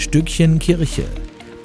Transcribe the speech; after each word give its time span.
Stückchen 0.00 0.58
Kirche. 0.58 1.04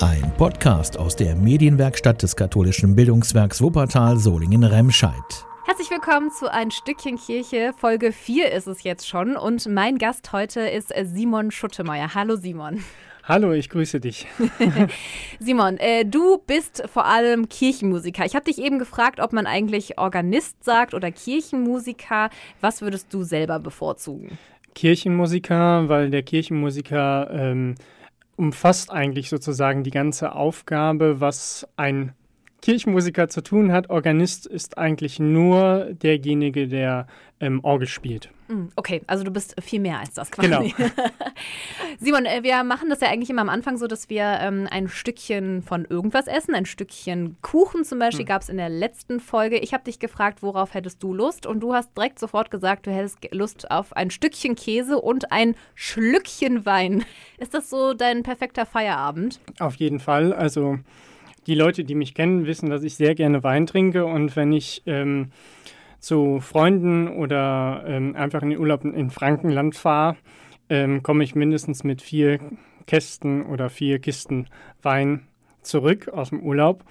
Ein 0.02 0.29
Podcast 0.38 1.00
aus 1.00 1.16
der 1.16 1.38
Medienwerkstatt 1.38 2.21
des 2.21 2.36
katholischen 2.36 2.94
Bildungswerks 2.94 3.62
Wuppertal 3.62 4.18
Solingen-Remscheid. 4.18 5.46
Herzlich 5.65 5.89
willkommen 5.89 6.29
zu 6.31 6.52
Ein 6.52 6.70
Stückchen 6.70 7.18
Kirche. 7.18 7.71
Folge 7.78 8.12
4 8.12 8.52
ist 8.52 8.68
es 8.68 8.84
jetzt 8.84 9.08
schon 9.08 9.38
und 9.38 9.66
mein 9.68 9.98
Gast 9.98 10.34
heute 10.34 10.60
ist 10.60 10.94
Simon 11.05 11.50
Schuttemeier. 11.50 12.13
Hallo 12.13 12.36
Simon. 12.36 12.84
Hallo, 13.23 13.54
ich 13.54 13.70
grüße 13.70 14.02
dich. 14.02 14.27
Simon, 15.39 15.77
äh, 15.77 16.04
du 16.04 16.38
bist 16.45 16.83
vor 16.91 17.05
allem 17.05 17.47
Kirchenmusiker. 17.47 18.25
Ich 18.25 18.36
habe 18.36 18.43
dich 18.43 18.59
eben 18.59 18.79
gefragt, 18.79 19.21
ob 19.21 19.31
man 19.31 19.47
eigentlich 19.47 19.97
Organist 19.97 20.61
sagt 20.61 20.93
oder 20.93 21.09
Kirchenmusiker. 21.09 22.29
Was 22.59 22.81
würdest 22.81 23.13
du 23.13 23.23
selber 23.23 23.59
bevorzugen? 23.59 24.38
Kirchenmusiker, 24.73 25.88
weil 25.88 26.09
der 26.09 26.23
Kirchenmusiker 26.23 27.30
ähm, 27.31 27.76
umfasst 28.35 28.91
eigentlich 28.91 29.30
sozusagen 29.30 29.84
die 29.84 29.91
ganze 29.91 30.34
Aufgabe, 30.34 31.20
was 31.21 31.67
ein 31.77 32.13
Kirchenmusiker 32.66 33.30
zu 33.30 33.44
tun 33.44 33.72
hat. 33.72 33.92
Organist 33.92 34.48
ist 34.48 34.80
eigentlich 34.80 35.20
nur 35.20 35.94
derjenige, 35.94 36.68
der 36.68 37.05
ähm, 37.40 37.60
Orgel 37.64 37.88
spielt. 37.88 38.32
Hm, 38.48 38.70
okay, 38.76 39.04
also 39.05 39.24
du 39.24 39.30
bist 39.30 39.55
viel 39.62 39.80
mehr 39.80 40.00
als 40.00 40.16
das 40.16 40.32
quasi. 40.32 40.74
Genau. 40.76 40.90
Simon, 42.00 42.26
äh, 42.26 42.41
wir 42.41 42.64
machen 42.64 42.90
das 42.90 43.02
ja 43.02 43.10
eigentlich 43.10 43.30
immer 43.30 43.44
am 43.44 43.50
Anfang 43.50 43.78
so, 43.78 43.86
dass 43.86 44.10
wir 44.10 44.40
ähm, 44.41 44.68
ein 44.72 44.88
Stückchen 44.88 45.62
von 45.62 45.86
irgendwas 45.86 46.26
essen. 46.26 46.55
Ein 46.55 46.66
Stückchen 46.66 47.38
Kuchen 47.44 47.84
zum 47.84 48.00
Beispiel 48.00 48.26
hm. 48.26 48.30
gab 48.30 48.41
es 48.41 48.50
in 48.50 48.58
der 48.58 48.70
letzten 48.70 49.20
Folge. 49.20 49.60
Ich 49.60 49.72
habe 49.76 49.84
dich 49.84 50.00
gefragt, 50.00 50.41
worauf 50.41 50.74
hättest 50.74 51.04
du 51.04 51.13
Lust? 51.13 51.46
Und 51.46 51.60
du 51.60 51.76
hast 51.76 51.96
direkt 51.96 52.18
sofort 52.18 52.50
gesagt, 52.50 52.88
du 52.88 52.91
hättest 52.91 53.20
Lust 53.32 53.70
auf 53.70 53.96
ein 53.96 54.10
Stückchen 54.10 54.55
Käse 54.55 55.00
und 55.00 55.32
ein 55.32 55.55
Schlückchen 55.76 56.66
Wein. 56.66 57.05
Ist 57.38 57.54
das 57.54 57.70
so 57.70 57.94
dein 57.94 58.24
perfekter 58.24 58.66
Feierabend? 58.66 59.40
Auf 59.60 59.76
jeden 59.76 60.00
Fall. 60.00 60.34
Also 60.34 60.79
die 61.48 61.55
Leute, 61.55 61.84
die 61.84 61.96
mich 61.96 62.13
kennen, 62.13 62.46
wissen, 62.46 62.70
dass 62.70 62.84
ich 62.84 62.96
sehr 62.96 63.15
gerne 63.15 63.43
Wein 63.43 63.65
trinke 63.65 64.06
und 64.06 64.35
wenn 64.35 64.51
ich 64.51 64.84
ähm, 64.85 65.31
zu 66.00 66.40
Freunden 66.40 67.07
oder 67.07 67.84
ähm, 67.88 68.16
einfach 68.16 68.41
in 68.41 68.51
den 68.51 68.59
Urlaub 68.59 68.84
in 68.85 69.09
Frankenland 69.09 69.75
fahre, 69.75 70.18
ähm, 70.69 71.03
komme 71.03 71.23
ich 71.23 71.35
mindestens 71.35 71.84
mit 71.84 72.01
vier 72.01 72.40
Kästen 72.88 73.44
oder 73.44 73.69
vier 73.69 74.00
Kisten 74.00 74.47
Wein 74.81 75.28
zurück 75.62 76.09
aus 76.09 76.29
dem 76.29 76.41
Urlaub. 76.41 76.84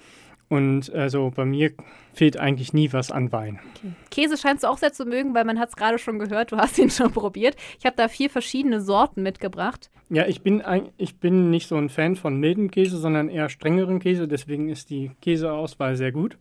Und 0.47 0.93
also 0.93 1.31
bei 1.35 1.43
mir 1.43 1.71
fehlt 2.13 2.37
eigentlich 2.37 2.71
nie 2.71 2.93
was 2.93 3.11
an 3.11 3.31
Wein. 3.31 3.59
Okay. 3.77 3.91
Käse 4.11 4.37
scheinst 4.37 4.63
du 4.63 4.67
auch 4.67 4.77
sehr 4.77 4.93
zu 4.93 5.05
mögen, 5.05 5.33
weil 5.33 5.43
man 5.43 5.59
hat 5.59 5.69
es 5.69 5.75
gerade 5.75 5.97
schon 5.97 6.19
gehört, 6.19 6.51
du 6.51 6.57
hast 6.57 6.77
ihn 6.77 6.89
schon 6.91 7.11
probiert. 7.11 7.55
Ich 7.79 7.85
habe 7.85 7.95
da 7.95 8.07
vier 8.07 8.29
verschiedene 8.29 8.79
Sorten 8.81 9.23
mitgebracht. 9.23 9.89
Ja, 10.09 10.27
ich 10.27 10.41
bin, 10.41 10.61
ein, 10.61 10.89
ich 10.97 11.19
bin 11.19 11.49
nicht 11.49 11.67
so 11.67 11.75
ein 11.77 11.89
Fan 11.89 12.15
von 12.15 12.39
milden 12.39 12.69
Käse, 12.69 12.97
sondern 12.97 13.27
eher 13.27 13.49
strengeren 13.49 13.99
Käse. 13.99 14.27
Deswegen 14.27 14.69
ist 14.69 14.91
die 14.91 15.11
Käseauswahl 15.21 15.95
sehr 15.95 16.11
gut. 16.11 16.37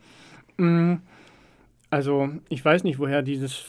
Mm, 0.58 0.96
also 1.88 2.28
ich 2.50 2.62
weiß 2.62 2.84
nicht, 2.84 2.98
woher 2.98 3.22
dieses 3.22 3.64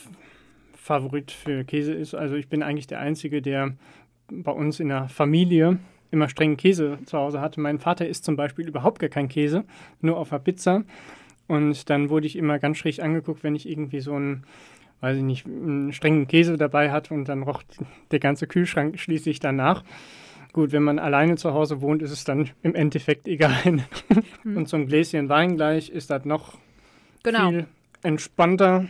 Favorit 0.76 1.32
für 1.32 1.64
Käse 1.64 1.94
ist. 1.94 2.14
Also 2.14 2.36
ich 2.36 2.50
bin 2.50 2.62
eigentlich 2.62 2.88
der 2.88 3.00
Einzige, 3.00 3.42
der 3.42 3.76
bei 4.30 4.52
uns 4.52 4.80
in 4.80 4.90
der 4.90 5.08
Familie 5.08 5.80
immer 6.16 6.30
strengen 6.30 6.58
Käse 6.58 6.98
zu 7.06 7.18
Hause 7.18 7.42
hatte. 7.42 7.60
Mein 7.60 7.78
Vater 7.80 8.08
isst 8.08 8.26
zum 8.26 8.36
Beispiel 8.36 8.68
überhaupt 8.68 9.00
gar 9.00 9.10
keinen 9.10 9.30
Käse, 9.30 9.66
nur 10.02 10.18
auf 10.18 10.30
der 10.30 10.40
Pizza. 10.40 10.84
Und 11.48 11.90
dann 11.90 12.10
wurde 12.10 12.26
ich 12.26 12.36
immer 12.36 12.58
ganz 12.58 12.78
schräg 12.78 13.02
angeguckt, 13.02 13.44
wenn 13.44 13.56
ich 13.56 13.70
irgendwie 13.70 14.00
so 14.00 14.14
einen, 14.16 14.46
weiß 15.02 15.18
ich 15.18 15.24
nicht, 15.24 15.46
einen 15.46 15.94
strengen 15.94 16.28
Käse 16.28 16.58
dabei 16.58 16.92
hatte 16.92 17.14
und 17.14 17.30
dann 17.30 17.44
roch 17.44 17.62
der 18.12 18.20
ganze 18.20 18.48
Kühlschrank 18.48 19.00
schließlich 19.00 19.40
danach. 19.40 19.84
Gut, 20.54 20.72
wenn 20.72 20.84
man 20.84 21.00
alleine 21.00 21.36
zu 21.36 21.54
Hause 21.54 21.82
wohnt, 21.82 22.02
ist 22.02 22.12
es 22.12 22.24
dann 22.24 22.50
im 22.64 22.76
Endeffekt 22.76 23.28
egal. 23.28 23.84
Und 24.46 24.70
so 24.70 24.78
ein 24.78 24.88
Gläschen 24.88 25.28
Wein 25.28 25.58
gleich 25.58 25.90
ist 25.90 26.10
das 26.10 26.24
noch 26.24 26.58
genau. 27.24 27.50
viel 27.50 27.68
entspannter. 28.04 28.86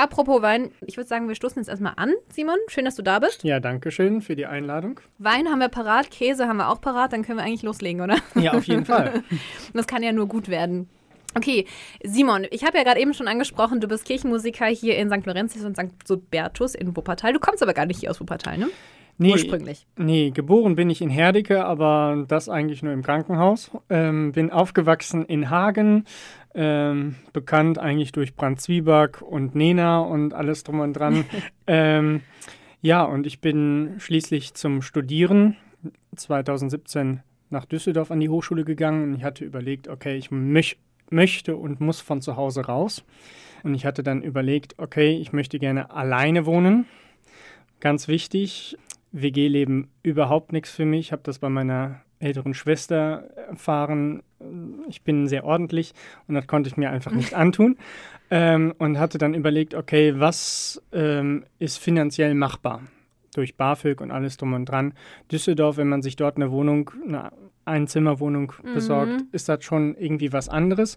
Apropos 0.00 0.40
Wein, 0.40 0.70
ich 0.86 0.96
würde 0.96 1.08
sagen, 1.08 1.28
wir 1.28 1.34
stoßen 1.34 1.60
jetzt 1.60 1.68
erstmal 1.68 1.92
an. 1.96 2.14
Simon, 2.32 2.56
schön, 2.68 2.86
dass 2.86 2.94
du 2.94 3.02
da 3.02 3.18
bist. 3.18 3.44
Ja, 3.44 3.60
danke 3.60 3.90
schön 3.90 4.22
für 4.22 4.34
die 4.34 4.46
Einladung. 4.46 4.98
Wein 5.18 5.48
haben 5.48 5.58
wir 5.58 5.68
parat, 5.68 6.10
Käse 6.10 6.48
haben 6.48 6.56
wir 6.56 6.70
auch 6.70 6.80
parat, 6.80 7.12
dann 7.12 7.22
können 7.22 7.36
wir 7.36 7.44
eigentlich 7.44 7.62
loslegen, 7.62 8.00
oder? 8.00 8.16
Ja, 8.34 8.52
auf 8.54 8.64
jeden 8.64 8.86
Fall. 8.86 9.22
das 9.74 9.86
kann 9.86 10.02
ja 10.02 10.12
nur 10.12 10.26
gut 10.26 10.48
werden. 10.48 10.88
Okay, 11.36 11.66
Simon, 12.02 12.46
ich 12.50 12.64
habe 12.64 12.78
ja 12.78 12.84
gerade 12.84 12.98
eben 12.98 13.12
schon 13.12 13.28
angesprochen, 13.28 13.82
du 13.82 13.88
bist 13.88 14.06
Kirchenmusiker 14.06 14.64
hier 14.68 14.96
in 14.96 15.10
St. 15.10 15.26
Laurentius 15.26 15.66
und 15.66 15.76
St. 15.76 15.92
Subertus 16.08 16.74
in 16.74 16.96
Wuppertal. 16.96 17.34
Du 17.34 17.38
kommst 17.38 17.62
aber 17.62 17.74
gar 17.74 17.84
nicht 17.84 18.00
hier 18.00 18.10
aus 18.10 18.22
Wuppertal, 18.22 18.56
ne? 18.56 18.68
Nee, 19.20 19.32
Ursprünglich. 19.32 19.86
Nee, 19.98 20.30
geboren 20.30 20.76
bin 20.76 20.88
ich 20.88 21.02
in 21.02 21.10
Herdecke, 21.10 21.66
aber 21.66 22.24
das 22.26 22.48
eigentlich 22.48 22.82
nur 22.82 22.94
im 22.94 23.02
Krankenhaus. 23.02 23.70
Ähm, 23.90 24.32
bin 24.32 24.50
aufgewachsen 24.50 25.26
in 25.26 25.50
Hagen, 25.50 26.06
ähm, 26.54 27.16
bekannt 27.34 27.78
eigentlich 27.78 28.12
durch 28.12 28.34
Brand 28.34 28.62
Zwieback 28.62 29.20
und 29.20 29.54
Nena 29.54 30.00
und 30.00 30.32
alles 30.32 30.64
drum 30.64 30.80
und 30.80 30.94
dran. 30.94 31.26
ähm, 31.66 32.22
ja, 32.80 33.02
und 33.02 33.26
ich 33.26 33.42
bin 33.42 33.96
schließlich 33.98 34.54
zum 34.54 34.80
Studieren 34.80 35.58
2017 36.16 37.20
nach 37.50 37.66
Düsseldorf 37.66 38.10
an 38.10 38.20
die 38.20 38.30
Hochschule 38.30 38.64
gegangen 38.64 39.02
und 39.04 39.14
ich 39.16 39.24
hatte 39.24 39.44
überlegt, 39.44 39.88
okay, 39.88 40.16
ich 40.16 40.30
möch 40.30 40.78
möchte 41.10 41.56
und 41.56 41.80
muss 41.80 42.00
von 42.00 42.22
zu 42.22 42.36
Hause 42.36 42.62
raus. 42.62 43.04
Und 43.64 43.74
ich 43.74 43.84
hatte 43.84 44.02
dann 44.02 44.22
überlegt, 44.22 44.76
okay, 44.78 45.18
ich 45.18 45.34
möchte 45.34 45.58
gerne 45.58 45.90
alleine 45.90 46.46
wohnen. 46.46 46.86
Ganz 47.80 48.08
wichtig, 48.08 48.78
WG-Leben 49.12 49.88
überhaupt 50.02 50.52
nichts 50.52 50.70
für 50.70 50.84
mich. 50.84 51.06
Ich 51.06 51.12
habe 51.12 51.22
das 51.24 51.38
bei 51.38 51.48
meiner 51.48 52.02
älteren 52.20 52.54
Schwester 52.54 53.24
erfahren. 53.48 54.22
Ich 54.88 55.02
bin 55.02 55.26
sehr 55.26 55.44
ordentlich 55.44 55.94
und 56.28 56.34
das 56.34 56.46
konnte 56.46 56.68
ich 56.68 56.76
mir 56.76 56.90
einfach 56.90 57.12
nicht 57.12 57.34
antun. 57.34 57.76
Ähm, 58.30 58.74
und 58.78 58.98
hatte 58.98 59.18
dann 59.18 59.34
überlegt, 59.34 59.74
okay, 59.74 60.14
was 60.16 60.80
ähm, 60.92 61.44
ist 61.58 61.78
finanziell 61.78 62.34
machbar? 62.34 62.82
Durch 63.34 63.56
BAföG 63.56 64.00
und 64.00 64.10
alles 64.10 64.36
drum 64.36 64.52
und 64.52 64.66
dran. 64.66 64.94
Düsseldorf, 65.32 65.76
wenn 65.76 65.88
man 65.88 66.02
sich 66.02 66.16
dort 66.16 66.36
eine 66.36 66.50
Wohnung, 66.50 66.90
eine 67.06 67.32
Einzimmerwohnung 67.64 68.52
mhm. 68.62 68.74
besorgt, 68.74 69.24
ist 69.32 69.48
das 69.48 69.64
schon 69.64 69.96
irgendwie 69.96 70.32
was 70.32 70.48
anderes. 70.48 70.96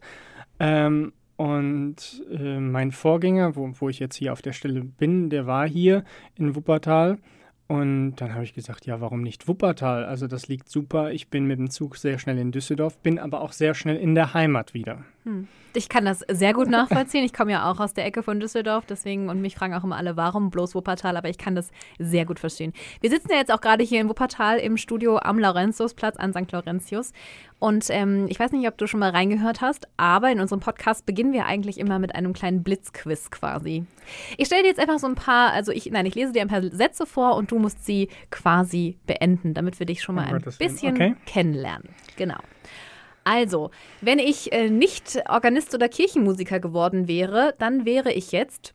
Ähm, 0.59 1.13
und 1.35 2.23
äh, 2.31 2.59
mein 2.59 2.91
Vorgänger, 2.91 3.55
wo, 3.55 3.71
wo 3.79 3.89
ich 3.89 3.99
jetzt 3.99 4.15
hier 4.15 4.33
auf 4.33 4.41
der 4.41 4.53
Stelle 4.53 4.83
bin, 4.83 5.29
der 5.29 5.47
war 5.47 5.67
hier 5.67 6.03
in 6.35 6.55
Wuppertal 6.55 7.17
und 7.67 8.15
dann 8.17 8.33
habe 8.33 8.43
ich 8.43 8.53
gesagt, 8.53 8.85
ja, 8.85 8.99
warum 9.01 9.21
nicht 9.21 9.47
Wuppertal? 9.47 10.05
Also 10.05 10.27
das 10.27 10.47
liegt 10.47 10.69
super. 10.69 11.11
Ich 11.11 11.29
bin 11.29 11.45
mit 11.45 11.59
dem 11.59 11.69
Zug 11.69 11.97
sehr 11.97 12.19
schnell 12.19 12.37
in 12.37 12.51
Düsseldorf, 12.51 12.97
bin 12.99 13.19
aber 13.19 13.41
auch 13.41 13.53
sehr 13.53 13.73
schnell 13.73 13.97
in 13.97 14.15
der 14.15 14.33
Heimat 14.33 14.73
wieder. 14.73 15.05
Hm. 15.23 15.47
Ich 15.75 15.89
kann 15.89 16.05
das 16.05 16.23
sehr 16.29 16.53
gut 16.53 16.69
nachvollziehen. 16.69 17.23
Ich 17.23 17.33
komme 17.33 17.51
ja 17.51 17.71
auch 17.71 17.79
aus 17.79 17.93
der 17.93 18.05
Ecke 18.05 18.21
von 18.21 18.39
Düsseldorf, 18.39 18.85
deswegen 18.85 19.29
und 19.29 19.41
mich 19.41 19.55
fragen 19.55 19.73
auch 19.73 19.83
immer 19.83 19.97
alle, 19.97 20.15
warum 20.17 20.49
bloß 20.49 20.75
Wuppertal, 20.75 21.17
aber 21.17 21.29
ich 21.29 21.37
kann 21.37 21.55
das 21.55 21.71
sehr 21.97 22.25
gut 22.25 22.39
verstehen. 22.39 22.73
Wir 23.01 23.09
sitzen 23.09 23.29
ja 23.31 23.37
jetzt 23.37 23.51
auch 23.51 23.61
gerade 23.61 23.83
hier 23.83 24.01
in 24.01 24.09
Wuppertal 24.09 24.59
im 24.59 24.77
Studio 24.77 25.17
am 25.17 25.39
Laurentiusplatz 25.39 26.17
an 26.17 26.33
St. 26.33 26.51
Laurentius. 26.51 27.11
Und 27.59 27.85
ähm, 27.89 28.25
ich 28.29 28.39
weiß 28.39 28.51
nicht, 28.51 28.67
ob 28.67 28.77
du 28.77 28.87
schon 28.87 28.99
mal 28.99 29.11
reingehört 29.11 29.61
hast, 29.61 29.87
aber 29.95 30.31
in 30.31 30.41
unserem 30.41 30.59
Podcast 30.59 31.05
beginnen 31.05 31.31
wir 31.31 31.45
eigentlich 31.45 31.79
immer 31.79 31.97
mit 31.97 32.13
einem 32.13 32.33
kleinen 32.33 32.61
Blitzquiz 32.61 33.31
quasi. 33.31 33.85
Ich 34.37 34.47
stelle 34.47 34.63
dir 34.63 34.67
jetzt 34.67 34.81
einfach 34.81 34.99
so 34.99 35.07
ein 35.07 35.15
paar, 35.15 35.53
also 35.53 35.71
ich, 35.71 35.89
nein, 35.89 36.05
ich 36.05 36.13
lese 36.13 36.33
dir 36.33 36.41
ein 36.41 36.49
paar 36.49 36.61
Sätze 36.61 37.05
vor 37.05 37.35
und 37.35 37.51
du 37.51 37.59
musst 37.59 37.85
sie 37.85 38.09
quasi 38.31 38.97
beenden, 39.05 39.53
damit 39.53 39.79
wir 39.79 39.85
dich 39.85 40.01
schon 40.01 40.15
mal 40.15 40.27
oh, 40.29 40.35
ein 40.35 40.41
bisschen 40.59 40.93
okay. 40.93 41.15
kennenlernen. 41.25 41.89
Genau. 42.17 42.37
Also, 43.23 43.71
wenn 44.01 44.19
ich 44.19 44.51
äh, 44.51 44.69
nicht 44.69 45.21
Organist 45.29 45.73
oder 45.73 45.87
Kirchenmusiker 45.87 46.59
geworden 46.59 47.07
wäre, 47.07 47.55
dann 47.57 47.85
wäre 47.85 48.11
ich 48.11 48.31
jetzt 48.31 48.73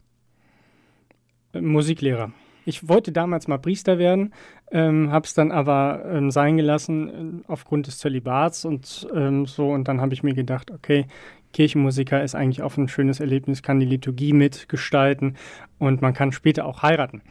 Musiklehrer. 1.52 2.32
Ich 2.64 2.86
wollte 2.86 3.12
damals 3.12 3.48
mal 3.48 3.58
Priester 3.58 3.98
werden, 3.98 4.34
ähm, 4.70 5.10
habe 5.10 5.24
es 5.24 5.32
dann 5.32 5.52
aber 5.52 6.04
ähm, 6.04 6.30
sein 6.30 6.58
gelassen 6.58 7.42
äh, 7.46 7.50
aufgrund 7.50 7.86
des 7.86 7.98
Zölibats 7.98 8.66
und 8.66 9.08
ähm, 9.14 9.46
so. 9.46 9.70
Und 9.70 9.88
dann 9.88 10.02
habe 10.02 10.12
ich 10.12 10.22
mir 10.22 10.34
gedacht, 10.34 10.70
okay, 10.70 11.06
Kirchenmusiker 11.54 12.22
ist 12.22 12.34
eigentlich 12.34 12.62
auch 12.62 12.76
ein 12.76 12.88
schönes 12.88 13.20
Erlebnis, 13.20 13.62
kann 13.62 13.80
die 13.80 13.86
Liturgie 13.86 14.34
mitgestalten 14.34 15.36
und 15.78 16.02
man 16.02 16.12
kann 16.12 16.32
später 16.32 16.66
auch 16.66 16.82
heiraten. 16.82 17.22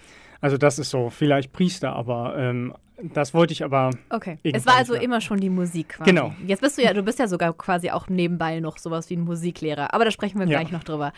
Also 0.42 0.58
das 0.58 0.80
ist 0.80 0.90
so, 0.90 1.10
vielleicht 1.10 1.54
Priester, 1.54 1.94
aber 1.94 2.36
ähm, 2.38 2.74
das 3.02 3.34
wollte 3.34 3.54
ich 3.54 3.64
aber. 3.64 3.92
Okay. 4.10 4.38
Es 4.44 4.66
war 4.66 4.76
also 4.76 4.96
immer 4.96 5.22
schon 5.22 5.40
die 5.40 5.50
Musik 5.50 5.90
quasi. 5.90 6.10
Genau. 6.10 6.34
Jetzt 6.46 6.62
bist 6.62 6.78
du 6.78 6.84
ja, 6.84 6.94
du 6.94 7.04
bist 7.04 7.20
ja 7.20 7.28
sogar 7.28 7.54
quasi 7.54 7.92
auch 7.92 8.08
nebenbei 8.10 8.60
noch 8.60 8.78
sowas 8.78 9.10
wie 9.10 9.16
ein 9.16 9.22
Musiklehrer. 9.22 9.94
Aber 9.94 10.06
da 10.06 10.12
sprechen 10.12 10.40
wir 10.40 10.48
ja. 10.48 10.60
gleich 10.60 10.72
noch 10.72 10.84
drüber. 10.84 11.14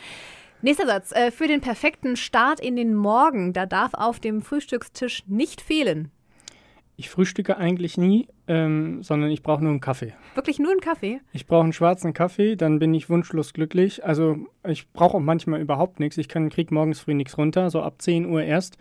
Nächster 0.61 0.85
Satz. 0.87 1.13
Äh, 1.13 1.31
für 1.31 1.47
den 1.47 1.61
perfekten 1.61 2.17
Start 2.17 2.59
in 2.59 2.75
den 2.75 2.93
Morgen, 2.93 3.53
da 3.53 3.65
darf 3.65 3.93
auf 3.93 4.19
dem 4.19 4.41
Frühstückstisch 4.41 5.23
nicht 5.27 5.61
fehlen. 5.61 6.11
ich 6.97 7.09
frühstücke 7.09 7.55
eigentlich 7.55 7.97
nie, 7.97 8.27
ähm, 8.47 9.01
sondern 9.03 9.31
ich 9.31 9.41
brauche 9.41 9.63
nur 9.63 9.71
einen 9.71 9.79
Kaffee. 9.79 10.13
Wirklich 10.35 10.59
nur 10.59 10.71
einen 10.71 10.81
Kaffee? 10.81 11.21
Ich 11.31 11.47
brauche 11.47 11.63
einen 11.63 11.71
schwarzen 11.71 12.13
Kaffee, 12.13 12.57
dann 12.57 12.77
bin 12.77 12.93
ich 12.93 13.09
wunschlos 13.09 13.53
glücklich. 13.53 14.03
Also 14.03 14.35
ich 14.67 14.91
brauche 14.91 15.15
auch 15.15 15.21
manchmal 15.21 15.61
überhaupt 15.61 16.01
nichts. 16.01 16.17
Ich 16.17 16.27
kann 16.27 16.49
krieg 16.49 16.71
morgens 16.71 16.99
früh 16.99 17.13
nichts 17.13 17.37
runter, 17.37 17.69
so 17.69 17.81
ab 17.81 18.01
10 18.01 18.25
Uhr 18.25 18.43
erst. 18.43 18.77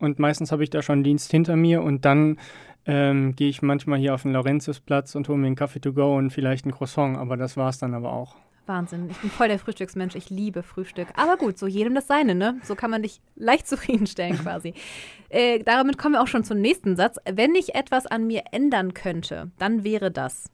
Und 0.00 0.18
meistens 0.18 0.50
habe 0.50 0.64
ich 0.64 0.70
da 0.70 0.82
schon 0.82 1.04
Dienst 1.04 1.30
hinter 1.30 1.56
mir 1.56 1.82
und 1.82 2.04
dann 2.04 2.38
ähm, 2.86 3.36
gehe 3.36 3.48
ich 3.48 3.62
manchmal 3.62 3.98
hier 3.98 4.14
auf 4.14 4.22
den 4.22 4.32
Laurentiusplatz 4.32 5.14
und 5.14 5.28
hole 5.28 5.38
mir 5.38 5.46
einen 5.46 5.56
Kaffee 5.56 5.80
to 5.80 5.92
go 5.92 6.16
und 6.16 6.30
vielleicht 6.30 6.66
ein 6.66 6.72
Croissant, 6.72 7.18
aber 7.18 7.36
das 7.36 7.56
war 7.56 7.68
es 7.68 7.78
dann 7.78 7.94
aber 7.94 8.12
auch. 8.12 8.36
Wahnsinn. 8.66 9.10
Ich 9.10 9.18
bin 9.18 9.30
voll 9.30 9.48
der 9.48 9.58
Frühstücksmensch. 9.58 10.14
Ich 10.14 10.30
liebe 10.30 10.62
Frühstück. 10.62 11.08
Aber 11.16 11.36
gut, 11.36 11.58
so 11.58 11.66
jedem 11.66 11.94
das 11.94 12.06
seine, 12.06 12.34
ne? 12.34 12.58
So 12.62 12.74
kann 12.74 12.90
man 12.90 13.02
dich 13.02 13.20
leicht 13.36 13.66
zufriedenstellen 13.66 14.38
quasi. 14.38 14.74
äh, 15.28 15.58
damit 15.58 15.98
kommen 15.98 16.14
wir 16.14 16.22
auch 16.22 16.28
schon 16.28 16.44
zum 16.44 16.60
nächsten 16.60 16.96
Satz. 16.96 17.18
Wenn 17.30 17.54
ich 17.54 17.74
etwas 17.74 18.06
an 18.06 18.26
mir 18.26 18.44
ändern 18.52 18.94
könnte, 18.94 19.50
dann 19.58 19.84
wäre 19.84 20.10
das. 20.10 20.50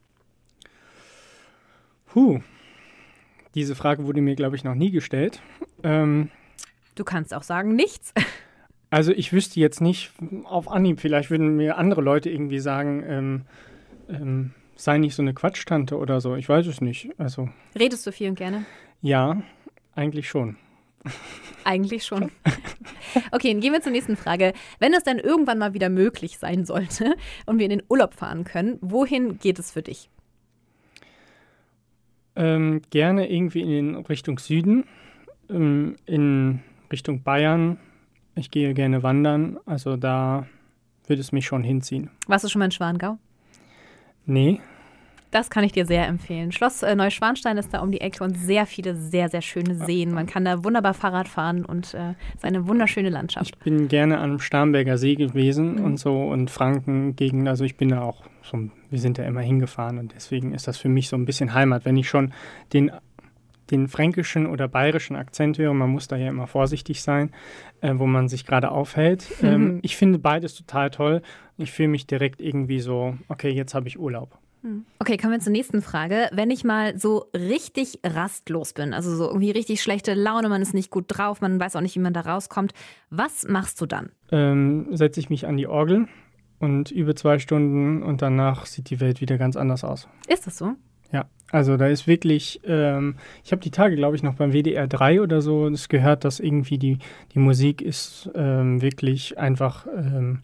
Puh. 2.07 2.41
Diese 3.55 3.75
Frage 3.75 4.05
wurde 4.05 4.21
mir, 4.21 4.35
glaube 4.35 4.55
ich, 4.55 4.63
noch 4.63 4.75
nie 4.75 4.91
gestellt. 4.91 5.41
Ähm, 5.83 6.29
du 6.95 7.03
kannst 7.03 7.33
auch 7.33 7.43
sagen, 7.43 7.75
nichts. 7.75 8.13
Also 8.89 9.11
ich 9.11 9.33
wüsste 9.33 9.59
jetzt 9.59 9.81
nicht 9.81 10.11
auf 10.45 10.69
Anhieb, 10.69 11.01
vielleicht 11.01 11.29
würden 11.29 11.57
mir 11.57 11.77
andere 11.77 12.01
Leute 12.01 12.29
irgendwie 12.29 12.59
sagen, 12.59 13.03
ähm, 13.05 13.41
ähm, 14.09 14.53
sei 14.75 14.97
nicht 14.97 15.15
so 15.15 15.21
eine 15.21 15.33
Quatschtante 15.33 15.97
oder 15.97 16.21
so. 16.21 16.35
Ich 16.35 16.47
weiß 16.47 16.67
es 16.67 16.79
nicht. 16.79 17.09
Also. 17.17 17.49
Redest 17.77 18.07
du 18.07 18.11
viel 18.11 18.29
und 18.29 18.35
gerne? 18.35 18.65
Ja, 19.01 19.41
eigentlich 19.95 20.29
schon. 20.29 20.57
Eigentlich 21.63 22.05
schon. 22.05 22.31
Okay, 23.31 23.51
dann 23.51 23.61
gehen 23.61 23.73
wir 23.73 23.81
zur 23.81 23.93
nächsten 23.93 24.15
Frage. 24.15 24.53
Wenn 24.79 24.93
es 24.93 25.03
dann 25.03 25.17
irgendwann 25.17 25.57
mal 25.57 25.73
wieder 25.73 25.89
möglich 25.89 26.37
sein 26.37 26.65
sollte 26.65 27.15
und 27.45 27.57
wir 27.57 27.65
in 27.65 27.71
den 27.71 27.83
Urlaub 27.89 28.13
fahren 28.13 28.43
können, 28.43 28.77
wohin 28.81 29.39
geht 29.39 29.57
es 29.57 29.71
für 29.71 29.81
dich? 29.81 30.09
Ähm, 32.35 32.81
gerne 32.91 33.31
irgendwie 33.31 33.61
in 33.61 33.95
Richtung 33.95 34.37
Süden, 34.37 34.83
ähm, 35.49 35.95
in 36.05 36.59
Richtung 36.91 37.23
Bayern. 37.23 37.79
Ich 38.37 38.51
gehe 38.51 38.73
gerne 38.73 39.03
wandern, 39.03 39.57
also 39.65 39.97
da 39.97 40.45
würde 41.07 41.21
es 41.21 41.31
mich 41.31 41.45
schon 41.45 41.63
hinziehen. 41.63 42.09
Warst 42.27 42.45
du 42.45 42.49
schon 42.49 42.59
mal 42.59 42.65
in 42.65 42.71
Schwangau? 42.71 43.17
Nee. 44.25 44.61
Das 45.31 45.49
kann 45.49 45.63
ich 45.63 45.73
dir 45.73 45.85
sehr 45.85 46.07
empfehlen. 46.07 46.51
Schloss 46.51 46.83
äh, 46.83 46.95
Neuschwanstein 46.95 47.57
ist 47.57 47.73
da 47.73 47.81
um 47.81 47.91
die 47.91 47.99
Ecke 47.99 48.23
und 48.23 48.37
sehr 48.37 48.65
viele 48.65 48.95
sehr, 48.95 49.27
sehr 49.27 49.41
schöne 49.41 49.75
Seen. 49.75 50.13
Man 50.13 50.25
kann 50.25 50.45
da 50.45 50.63
wunderbar 50.63 50.93
Fahrrad 50.93 51.27
fahren 51.27 51.65
und 51.65 51.93
äh, 51.93 52.11
es 52.29 52.35
ist 52.35 52.45
eine 52.45 52.67
wunderschöne 52.67 53.09
Landschaft. 53.09 53.55
Ich 53.57 53.63
bin 53.63 53.89
gerne 53.89 54.19
am 54.19 54.39
Starnberger 54.39 54.97
See 54.97 55.15
gewesen 55.15 55.75
mhm. 55.75 55.85
und 55.85 55.99
so 55.99 56.27
und 56.27 56.49
Franken-Gegend. 56.49 57.47
Also 57.47 57.65
ich 57.65 57.75
bin 57.75 57.89
da 57.89 58.01
auch 58.01 58.23
so, 58.41 58.57
wir 58.89 58.99
sind 58.99 59.17
da 59.17 59.23
immer 59.23 59.41
hingefahren 59.41 59.97
und 59.97 60.13
deswegen 60.15 60.53
ist 60.53 60.67
das 60.67 60.77
für 60.77 60.89
mich 60.89 61.09
so 61.09 61.17
ein 61.17 61.25
bisschen 61.25 61.53
Heimat. 61.53 61.83
Wenn 61.83 61.97
ich 61.97 62.07
schon 62.07 62.33
den 62.71 62.91
den 63.71 63.87
fränkischen 63.87 64.45
oder 64.45 64.67
bayerischen 64.67 65.15
Akzent 65.15 65.57
höre, 65.57 65.73
man 65.73 65.89
muss 65.89 66.07
da 66.07 66.15
ja 66.15 66.29
immer 66.29 66.47
vorsichtig 66.47 67.01
sein, 67.01 67.31
äh, 67.81 67.93
wo 67.95 68.05
man 68.05 68.27
sich 68.27 68.45
gerade 68.45 68.71
aufhält. 68.71 69.27
Mhm. 69.41 69.47
Ähm, 69.47 69.79
ich 69.81 69.95
finde 69.97 70.19
beides 70.19 70.55
total 70.55 70.89
toll. 70.89 71.21
Ich 71.57 71.71
fühle 71.71 71.89
mich 71.89 72.07
direkt 72.07 72.41
irgendwie 72.41 72.79
so, 72.79 73.17
okay, 73.27 73.49
jetzt 73.49 73.73
habe 73.73 73.87
ich 73.87 73.99
Urlaub. 73.99 74.37
Hm. 74.63 74.85
Okay, 74.99 75.17
kommen 75.17 75.33
wir 75.33 75.39
zur 75.39 75.51
nächsten 75.51 75.81
Frage. 75.81 76.29
Wenn 76.33 76.49
ich 76.49 76.63
mal 76.63 76.97
so 76.97 77.25
richtig 77.33 77.99
rastlos 78.03 78.73
bin, 78.73 78.93
also 78.93 79.15
so 79.15 79.27
irgendwie 79.27 79.51
richtig 79.51 79.81
schlechte 79.81 80.13
Laune, 80.13 80.49
man 80.49 80.61
ist 80.61 80.73
nicht 80.73 80.89
gut 80.89 81.05
drauf, 81.07 81.41
man 81.41 81.59
weiß 81.59 81.75
auch 81.75 81.81
nicht, 81.81 81.95
wie 81.95 81.99
man 81.99 82.13
da 82.13 82.21
rauskommt, 82.21 82.73
was 83.09 83.47
machst 83.47 83.79
du 83.81 83.85
dann? 83.85 84.09
Ähm, 84.31 84.87
Setze 84.91 85.19
ich 85.19 85.29
mich 85.29 85.45
an 85.47 85.57
die 85.57 85.67
Orgel 85.67 86.07
und 86.59 86.91
übe 86.91 87.15
zwei 87.15 87.39
Stunden 87.39 88.01
und 88.01 88.21
danach 88.21 88.65
sieht 88.65 88.89
die 88.89 88.99
Welt 88.99 89.21
wieder 89.21 89.37
ganz 89.37 89.55
anders 89.55 89.83
aus. 89.83 90.07
Ist 90.27 90.47
das 90.47 90.57
so? 90.57 90.73
Ja, 91.11 91.25
also 91.51 91.77
da 91.77 91.87
ist 91.87 92.07
wirklich, 92.07 92.61
ähm, 92.65 93.15
ich 93.43 93.51
habe 93.51 93.61
die 93.61 93.71
Tage, 93.71 93.95
glaube 93.95 94.15
ich, 94.15 94.23
noch 94.23 94.35
beim 94.35 94.51
WDR 94.51 94.87
3 94.87 95.21
oder 95.21 95.41
so 95.41 95.69
das 95.69 95.89
gehört, 95.89 96.25
dass 96.25 96.39
irgendwie 96.39 96.77
die, 96.77 96.99
die 97.33 97.39
Musik 97.39 97.81
ist 97.81 98.29
ähm, 98.35 98.81
wirklich 98.81 99.37
einfach, 99.37 99.87
ähm, 99.95 100.39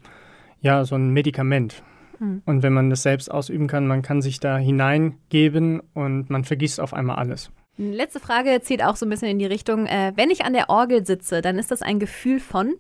ja, 0.62 0.86
so 0.86 0.96
ein 0.96 1.10
Medikament. 1.12 1.84
Mhm. 2.20 2.42
Und 2.46 2.64
wenn 2.64 2.74
man 2.74 2.90
das 2.90 3.04
selbst 3.04 3.30
ausüben 3.30 3.68
kann, 3.68 3.88
man 3.88 4.02
kann 4.02 4.22
sich 4.22 4.40
da 4.40 4.58
hineingeben 4.58 5.82
und 5.94 6.30
man 6.30 6.46
vergisst 6.46 6.80
auf 6.80 6.94
einmal 6.94 7.18
alles. 7.18 7.52
Letzte 7.78 8.20
Frage 8.20 8.62
zieht 8.62 8.84
auch 8.84 8.96
so 8.96 9.06
ein 9.06 9.10
bisschen 9.10 9.30
in 9.30 9.40
die 9.40 9.46
Richtung, 9.46 9.88
äh, 9.88 10.14
wenn 10.16 10.30
ich 10.30 10.46
an 10.46 10.54
der 10.54 10.70
Orgel 10.70 11.06
sitze, 11.06 11.42
dann 11.42 11.58
ist 11.58 11.72
das 11.72 11.82
ein 11.82 12.00
Gefühl 12.00 12.40
von? 12.40 12.76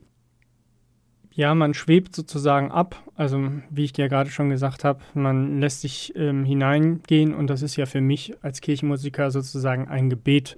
Ja, 1.36 1.56
man 1.56 1.74
schwebt 1.74 2.16
sozusagen 2.16 2.72
ab. 2.72 2.96
Also 3.16 3.50
wie 3.70 3.84
ich 3.84 3.94
dir 3.94 4.08
gerade 4.08 4.30
schon 4.30 4.50
gesagt 4.50 4.84
habe, 4.84 5.00
man 5.14 5.60
lässt 5.60 5.82
sich 5.82 6.14
ähm, 6.16 6.46
hineingehen 6.46 7.34
und 7.34 7.48
das 7.48 7.62
ist 7.62 7.76
ja 7.76 7.86
für 7.86 8.02
mich 8.02 8.36
als 8.44 8.62
Kirchenmusiker 8.62 9.32
sozusagen 9.32 9.88
ein 9.88 10.10
Gebet, 10.10 10.58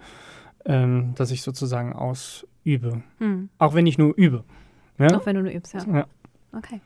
ähm, 0.66 1.14
das 1.16 1.32
ich 1.32 1.42
sozusagen 1.42 1.94
ausübe. 1.94 3.04
Hm. 3.20 3.50
Auch 3.58 3.74
wenn 3.74 3.88
ich 3.88 3.98
nur 3.98 4.14
übe. 4.16 4.44
Ja? 4.98 5.18
Auch 5.18 5.26
wenn 5.26 5.36
du 5.36 5.44
nur 5.44 5.52
übst, 5.52 5.74
ja. 5.74 5.86
ja. 5.88 6.06
Okay. 6.52 6.82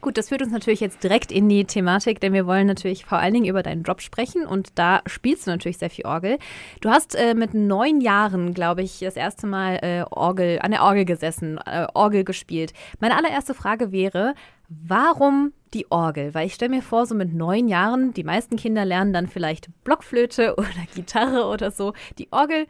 Gut, 0.00 0.18
das 0.18 0.28
führt 0.28 0.42
uns 0.42 0.52
natürlich 0.52 0.80
jetzt 0.80 1.02
direkt 1.02 1.32
in 1.32 1.48
die 1.48 1.64
Thematik, 1.64 2.20
denn 2.20 2.32
wir 2.32 2.46
wollen 2.46 2.66
natürlich 2.66 3.04
vor 3.04 3.18
allen 3.18 3.34
Dingen 3.34 3.46
über 3.46 3.62
deinen 3.62 3.82
Job 3.82 4.00
sprechen 4.00 4.46
und 4.46 4.78
da 4.78 5.00
spielst 5.06 5.46
du 5.46 5.50
natürlich 5.50 5.78
sehr 5.78 5.90
viel 5.90 6.06
Orgel. 6.06 6.38
Du 6.80 6.90
hast 6.90 7.14
äh, 7.14 7.34
mit 7.34 7.54
neun 7.54 8.00
Jahren, 8.00 8.54
glaube 8.54 8.82
ich, 8.82 9.00
das 9.00 9.16
erste 9.16 9.46
Mal 9.46 9.78
äh, 9.82 10.04
Orgel, 10.10 10.58
an 10.60 10.70
der 10.70 10.82
Orgel 10.82 11.04
gesessen, 11.04 11.58
äh, 11.66 11.86
Orgel 11.94 12.24
gespielt. 12.24 12.72
Meine 13.00 13.16
allererste 13.16 13.54
Frage 13.54 13.92
wäre, 13.92 14.34
warum 14.68 15.52
die 15.72 15.90
Orgel? 15.90 16.34
Weil 16.34 16.46
ich 16.46 16.54
stelle 16.54 16.70
mir 16.70 16.82
vor, 16.82 17.06
so 17.06 17.14
mit 17.14 17.34
neun 17.34 17.68
Jahren, 17.68 18.14
die 18.14 18.24
meisten 18.24 18.56
Kinder 18.56 18.84
lernen 18.84 19.12
dann 19.12 19.26
vielleicht 19.26 19.68
Blockflöte 19.84 20.54
oder 20.58 20.68
Gitarre 20.94 21.46
oder 21.46 21.70
so. 21.70 21.92
Die 22.18 22.28
Orgel 22.32 22.66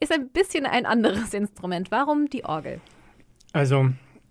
ist 0.00 0.12
ein 0.12 0.28
bisschen 0.28 0.66
ein 0.66 0.86
anderes 0.86 1.32
Instrument. 1.34 1.90
Warum 1.90 2.28
die 2.28 2.44
Orgel? 2.44 2.80
Also, 3.52 3.90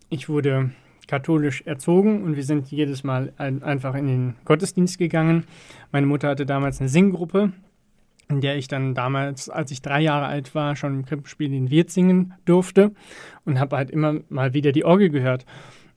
ich 0.10 0.30
wurde 0.30 0.72
katholisch 1.08 1.62
erzogen 1.66 2.24
und 2.24 2.36
wir 2.36 2.44
sind 2.44 2.72
jedes 2.72 3.04
Mal 3.04 3.34
ein, 3.38 3.64
einfach 3.64 3.96
in 3.96 4.08
den 4.08 4.36
Gottesdienst 4.46 4.98
gegangen. 4.98 5.46
Meine 5.92 6.08
Mutter 6.08 6.30
hatte 6.30 6.46
damals 6.46 6.80
eine 6.80 6.90
Singgruppe, 6.90 7.52
in 8.30 8.42
der 8.42 8.58
ich 8.58 8.68
dann 8.68 8.96
damals, 8.96 9.50
als 9.50 9.72
ich 9.72 9.82
drei 9.82 10.02
Jahre 10.02 10.26
alt 10.26 10.56
war, 10.56 10.76
schon 10.76 10.94
im 10.94 11.06
Krippenspiel 11.06 11.50
den 11.50 11.70
Wirt 11.70 11.92
singen 11.92 12.34
durfte 12.46 12.92
und 13.46 13.60
habe 13.60 13.78
halt 13.78 13.92
immer 13.92 14.16
mal 14.30 14.54
wieder 14.54 14.72
die 14.72 14.86
Orgel 14.86 15.10
gehört. 15.10 15.46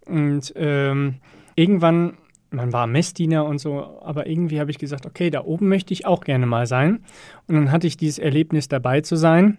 Und 0.07 0.53
ähm, 0.57 1.17
irgendwann, 1.55 2.15
man 2.51 2.73
war 2.73 2.87
Messdiener 2.87 3.45
und 3.45 3.59
so, 3.59 4.01
aber 4.03 4.27
irgendwie 4.27 4.61
habe 4.61 4.71
ich 4.71 4.79
gesagt, 4.79 5.07
okay, 5.07 5.31
da 5.31 5.45
oben 5.45 5.69
möchte 5.69 5.93
ich 5.93 6.07
auch 6.07 6.23
gerne 6.23 6.47
mal 6.47 6.67
sein. 6.67 7.01
Und 7.47 7.55
dann 7.55 7.73
hatte 7.73 7.87
ich 7.87 7.97
dieses 7.97 8.19
Erlebnis 8.19 8.69
dabei 8.69 9.01
zu 9.01 9.17
sein 9.17 9.59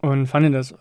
und 0.00 0.26
fand 0.26 0.52
das 0.54 0.74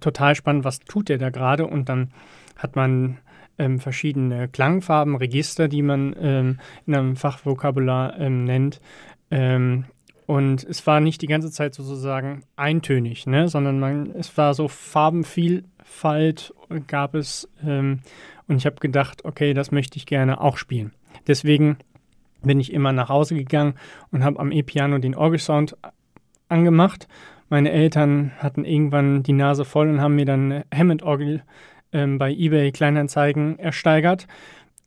total 0.00 0.34
spannend, 0.34 0.64
was 0.64 0.80
tut 0.80 1.08
der 1.08 1.18
da 1.18 1.30
gerade 1.30 1.66
und 1.66 1.88
dann 1.88 2.10
hat 2.56 2.76
man 2.76 3.18
ähm, 3.58 3.78
verschiedene 3.78 4.48
Klangfarben, 4.48 5.16
Register, 5.16 5.68
die 5.68 5.82
man 5.82 6.14
ähm, 6.18 6.58
in 6.86 6.94
einem 6.94 7.16
Fachvokabular 7.16 8.18
ähm, 8.18 8.44
nennt. 8.44 8.80
Ähm, 9.30 9.84
und 10.26 10.64
es 10.64 10.86
war 10.86 11.00
nicht 11.00 11.22
die 11.22 11.28
ganze 11.28 11.50
Zeit 11.52 11.74
sozusagen 11.74 12.42
eintönig, 12.56 13.26
ne? 13.26 13.48
sondern 13.48 13.78
man, 13.78 14.10
es 14.16 14.36
war 14.36 14.54
so 14.54 14.66
Farbenvielfalt 14.66 16.52
gab 16.88 17.14
es. 17.14 17.48
Ähm, 17.64 18.00
und 18.48 18.56
ich 18.56 18.66
habe 18.66 18.76
gedacht, 18.76 19.24
okay, 19.24 19.54
das 19.54 19.70
möchte 19.70 19.96
ich 19.96 20.06
gerne 20.06 20.40
auch 20.40 20.56
spielen. 20.56 20.92
Deswegen 21.26 21.78
bin 22.42 22.60
ich 22.60 22.72
immer 22.72 22.92
nach 22.92 23.08
Hause 23.08 23.34
gegangen 23.34 23.74
und 24.10 24.24
habe 24.24 24.38
am 24.40 24.52
E-Piano 24.52 24.98
den 24.98 25.14
Orgelsound 25.14 25.76
angemacht. 26.48 27.08
Meine 27.48 27.70
Eltern 27.70 28.32
hatten 28.38 28.64
irgendwann 28.64 29.22
die 29.22 29.32
Nase 29.32 29.64
voll 29.64 29.88
und 29.88 30.00
haben 30.00 30.16
mir 30.16 30.26
dann 30.26 30.52
eine 30.52 30.64
Hammond-Orgel 30.74 31.42
ähm, 31.96 32.18
bei 32.18 32.30
eBay 32.30 32.70
Kleinanzeigen 32.72 33.58
ersteigert 33.58 34.26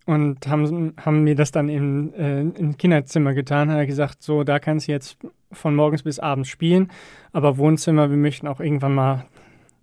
und 0.05 0.47
haben, 0.47 0.93
haben 1.03 1.23
mir 1.23 1.35
das 1.35 1.51
dann 1.51 1.69
in, 1.69 2.13
äh, 2.13 2.41
im 2.41 2.77
Kinderzimmer 2.77 3.33
getan. 3.33 3.69
Hat 3.69 3.77
er 3.77 3.85
gesagt, 3.87 4.21
so, 4.21 4.43
da 4.43 4.59
kannst 4.59 4.87
du 4.87 4.91
jetzt 4.91 5.17
von 5.51 5.75
morgens 5.75 6.03
bis 6.03 6.19
abends 6.19 6.49
spielen, 6.49 6.91
aber 7.33 7.57
Wohnzimmer, 7.57 8.09
wir 8.09 8.17
möchten 8.17 8.47
auch 8.47 8.59
irgendwann 8.59 8.93
mal 8.93 9.25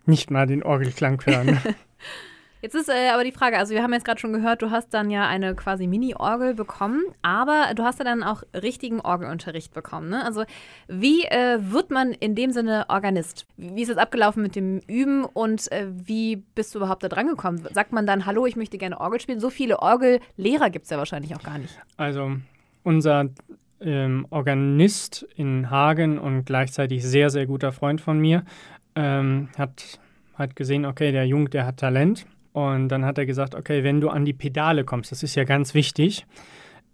nicht 0.05 0.31
mal 0.31 0.47
den 0.47 0.63
Orgelklang 0.63 1.21
hören. 1.25 1.59
Jetzt 2.67 2.75
ist 2.75 2.89
äh, 2.89 3.11
aber 3.15 3.23
die 3.23 3.31
Frage, 3.31 3.59
also 3.59 3.75
wir 3.75 3.83
haben 3.85 3.93
jetzt 3.93 4.05
gerade 4.05 4.19
schon 4.19 4.33
gehört, 4.33 4.61
du 4.61 4.73
hast 4.73 4.93
dann 4.93 5.09
ja 5.09 5.29
eine 5.29 5.55
quasi 5.55 5.87
Mini-Orgel 5.87 6.53
bekommen, 6.53 7.05
aber 7.23 7.73
du 7.77 7.85
hast 7.85 8.01
ja 8.01 8.05
dann 8.05 8.25
auch 8.25 8.43
richtigen 8.53 8.99
Orgelunterricht 8.99 9.73
bekommen. 9.73 10.09
Ne? 10.09 10.25
Also 10.25 10.43
wie 10.89 11.23
äh, 11.27 11.59
wird 11.61 11.93
man 11.93 12.11
in 12.11 12.35
dem 12.35 12.51
Sinne 12.51 12.87
Organist? 12.89 13.47
Wie 13.57 13.83
ist 13.83 13.89
es 13.89 13.99
abgelaufen 13.99 14.43
mit 14.43 14.57
dem 14.57 14.81
Üben 14.89 15.25
und 15.25 15.71
äh, 15.71 15.87
wie 15.93 16.43
bist 16.57 16.75
du 16.75 16.81
überhaupt 16.81 17.05
da 17.05 17.09
dran 17.09 17.29
gekommen? 17.29 17.65
Sagt 17.73 17.93
man 17.93 18.05
dann, 18.05 18.27
hallo, 18.27 18.47
ich 18.47 18.57
möchte 18.57 18.79
gerne 18.79 19.01
Orgel 19.01 19.21
spielen? 19.21 19.39
So 19.39 19.49
viele 19.49 19.79
Orgellehrer 19.79 20.69
gibt 20.69 20.87
es 20.87 20.91
ja 20.91 20.99
wahrscheinlich 20.99 21.37
auch 21.37 21.45
gar 21.45 21.59
nicht. 21.59 21.79
Also 21.97 22.33
unser 22.83 23.29
ähm, 23.81 24.27
Organist 24.31 25.25
in 25.37 25.71
Hagen 25.71 26.19
und 26.19 26.47
gleichzeitig 26.47 27.05
sehr, 27.05 27.31
sehr 27.31 27.47
guter 27.47 27.71
Freund 27.71 28.01
von 28.01 28.19
mir 28.19 28.45
ähm, 28.97 29.51
hat, 29.57 30.01
hat 30.35 30.57
gesehen, 30.57 30.85
okay, 30.85 31.13
der 31.13 31.29
Jung, 31.29 31.49
der 31.49 31.65
hat 31.65 31.77
Talent 31.77 32.27
Und 32.57 32.89
dann 32.89 33.05
hat 33.05 33.19
er 33.19 33.27
gesagt, 33.27 33.55
okay, 33.55 33.85
wenn 33.85 34.01
du 34.01 34.09
an 34.09 34.25
die 34.25 34.33
Pedale 34.33 34.85
kommst, 34.85 35.13
das 35.13 35.23
ist 35.23 35.35
ja 35.35 35.45
ganz 35.45 35.75
wichtig, 35.75 36.25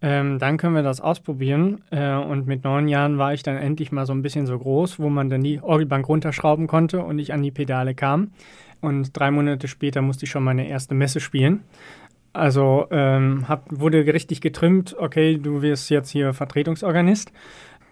ähm, 0.01 0.41
dann 0.41 0.57
können 0.57 0.75
wir 0.75 0.83
das 0.83 1.01
ausprobieren. 1.01 1.85
Äh, 1.93 2.17
und 2.17 2.49
mit 2.49 2.65
neun 2.65 2.89
Jahren 2.89 3.17
war 3.17 3.33
ich 3.33 3.45
dann 3.45 3.57
endlich 3.57 3.93
mal 3.93 4.05
so 4.05 4.13
ein 4.13 4.23
bisschen 4.23 4.45
so 4.45 4.59
groß, 4.59 4.99
wo 4.99 5.09
man 5.09 5.31
dann 5.31 5.45
die 5.45 5.63
Orgelbank 5.63 6.09
runterschrauben 6.09 6.67
konnte 6.67 7.05
und 7.05 7.21
ich 7.21 7.33
an 7.33 7.45
die 7.45 7.53
Pedale 7.53 7.95
kam. 7.95 8.33
Und 8.81 9.17
drei 9.17 9.31
Monate 9.31 9.69
später 9.69 10.03
musste 10.03 10.25
ich 10.25 10.33
schon 10.33 10.43
meine 10.43 10.67
erste 10.67 10.97
Messe 10.97 11.21
spielen. 11.21 11.63
Also 12.33 12.89
ähm, 12.91 13.49
hab, 13.49 13.67
wurde 13.71 14.05
richtig 14.05 14.41
getrimmt, 14.41 14.97
okay, 14.99 15.39
du 15.39 15.63
wirst 15.63 15.91
jetzt 15.91 16.11
hier 16.11 16.35
Vertretungsorganist, 16.35 17.31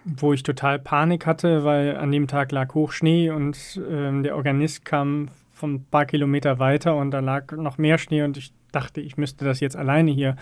wo 0.05 0.33
ich 0.33 0.43
total 0.43 0.81
Panik 0.81 1.25
hatte, 1.25 1.63
weil 1.63 1.97
an 1.97 2.11
dem 2.11 2.27
Tag 2.27 2.51
lag 2.51 2.75
Hochschnee 2.75 3.31
und 3.31 3.81
ähm, 3.89 4.25
der 4.25 4.35
Organist 4.35 4.85
kam 4.85 5.29
von 5.61 5.75
ein 5.75 5.85
paar 5.85 6.07
Kilometer 6.07 6.59
weiter 6.59 6.97
und 6.97 7.13
da 7.13 7.21
lag 7.21 7.53
noch 7.53 7.79
mehr 7.79 7.99
Schnee 7.99 8.23
und 8.23 8.37
ich 8.37 8.53
dachte, 8.73 9.01
ich 9.01 9.17
müsste 9.17 9.45
das 9.45 9.61
jetzt 9.61 9.77
alleine 9.77 10.11
hier 10.11 10.37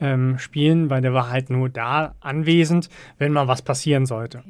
ähm, 0.00 0.38
spielen, 0.38 0.88
weil 0.90 1.02
der 1.02 1.12
war 1.12 1.30
halt 1.30 1.50
nur 1.50 1.68
da 1.68 2.14
anwesend, 2.20 2.88
wenn 3.18 3.32
mal 3.32 3.48
was 3.48 3.62
passieren 3.62 4.06
sollte. 4.06 4.42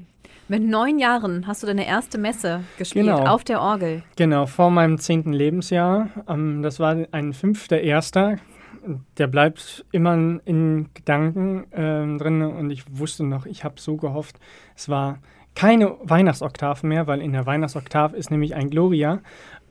Mit 0.48 0.62
neun 0.64 0.98
Jahren 0.98 1.46
hast 1.46 1.62
du 1.62 1.66
deine 1.68 1.86
erste 1.86 2.18
Messe 2.18 2.64
gespielt 2.76 3.06
Genau. 3.06 3.24
auf 3.26 3.44
der 3.44 3.60
Orgel. 3.60 4.02
Genau, 4.16 4.46
vor 4.46 4.70
meinem 4.70 4.98
zehnten 4.98 5.32
Lebensjahr. 5.32 6.08
Ähm, 6.28 6.62
das 6.62 6.80
war 6.80 6.96
ein 7.12 7.32
fünfter 7.32 7.80
Erster. 7.80 8.36
Der 9.18 9.26
bleibt 9.28 9.84
immer 9.92 10.14
in 10.44 10.88
Gedanken 10.94 11.66
ähm, 11.72 12.18
drin 12.18 12.42
und 12.42 12.70
ich 12.70 12.82
wusste 12.98 13.24
noch, 13.24 13.46
ich 13.46 13.62
habe 13.62 13.74
so 13.78 13.96
gehofft, 13.96 14.40
es 14.74 14.88
war 14.88 15.18
keine 15.54 15.96
Weihnachtsoktav 16.02 16.82
mehr, 16.82 17.06
weil 17.06 17.20
in 17.20 17.32
der 17.32 17.44
Weihnachtsoktav 17.44 18.14
ist 18.14 18.30
nämlich 18.30 18.54
ein 18.54 18.70
Gloria 18.70 19.20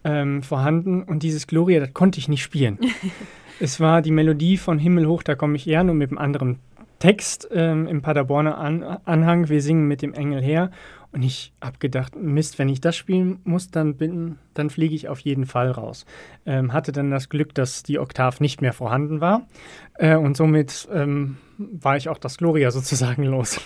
ähm, 0.04 0.44
vorhanden 0.44 1.04
und 1.04 1.24
dieses 1.24 1.48
Gloria, 1.48 1.80
das 1.80 1.94
konnte 1.94 2.20
ich 2.20 2.28
nicht 2.28 2.44
spielen. 2.44 2.80
es 3.60 3.80
war 3.80 4.02
die 4.02 4.12
Melodie 4.12 4.58
von 4.58 4.80
Himmel 4.80 5.08
hoch, 5.08 5.24
da 5.24 5.36
komme 5.36 5.56
ich 5.56 5.68
eher, 5.68 5.84
nur 5.84 5.96
mit 5.96 6.10
einem 6.10 6.18
anderen 6.18 6.60
Text 7.00 7.48
ähm, 7.52 7.88
im 7.88 8.02
Paderborner 8.02 8.58
An 8.58 8.84
Anhang. 9.06 9.48
Wir 9.50 9.62
singen 9.62 9.88
mit 9.88 10.02
dem 10.02 10.14
Engel 10.14 10.42
her. 10.42 10.72
Und 11.12 11.24
ich 11.24 11.54
habe 11.60 11.80
gedacht, 11.80 12.16
Mist, 12.16 12.60
wenn 12.60 12.70
ich 12.70 12.82
das 12.82 12.96
spielen 12.96 13.40
muss, 13.44 13.72
dann, 13.72 13.96
bin, 13.96 14.38
dann 14.54 14.70
fliege 14.70 14.94
ich 14.94 15.10
auf 15.10 15.20
jeden 15.20 15.48
Fall 15.48 15.72
raus. 15.72 16.06
Ähm, 16.46 16.72
hatte 16.72 16.92
dann 16.92 17.10
das 17.10 17.30
Glück, 17.30 17.56
dass 17.56 17.82
die 17.82 17.98
Oktav 17.98 18.40
nicht 18.40 18.62
mehr 18.62 18.74
vorhanden 18.74 19.20
war. 19.20 19.48
Äh, 19.96 20.18
und 20.18 20.38
somit 20.38 20.88
ähm, 20.94 21.38
war 21.58 21.98
ich 21.98 22.10
auch 22.10 22.20
das 22.20 22.38
Gloria 22.38 22.70
sozusagen 22.72 23.24
los. 23.24 23.60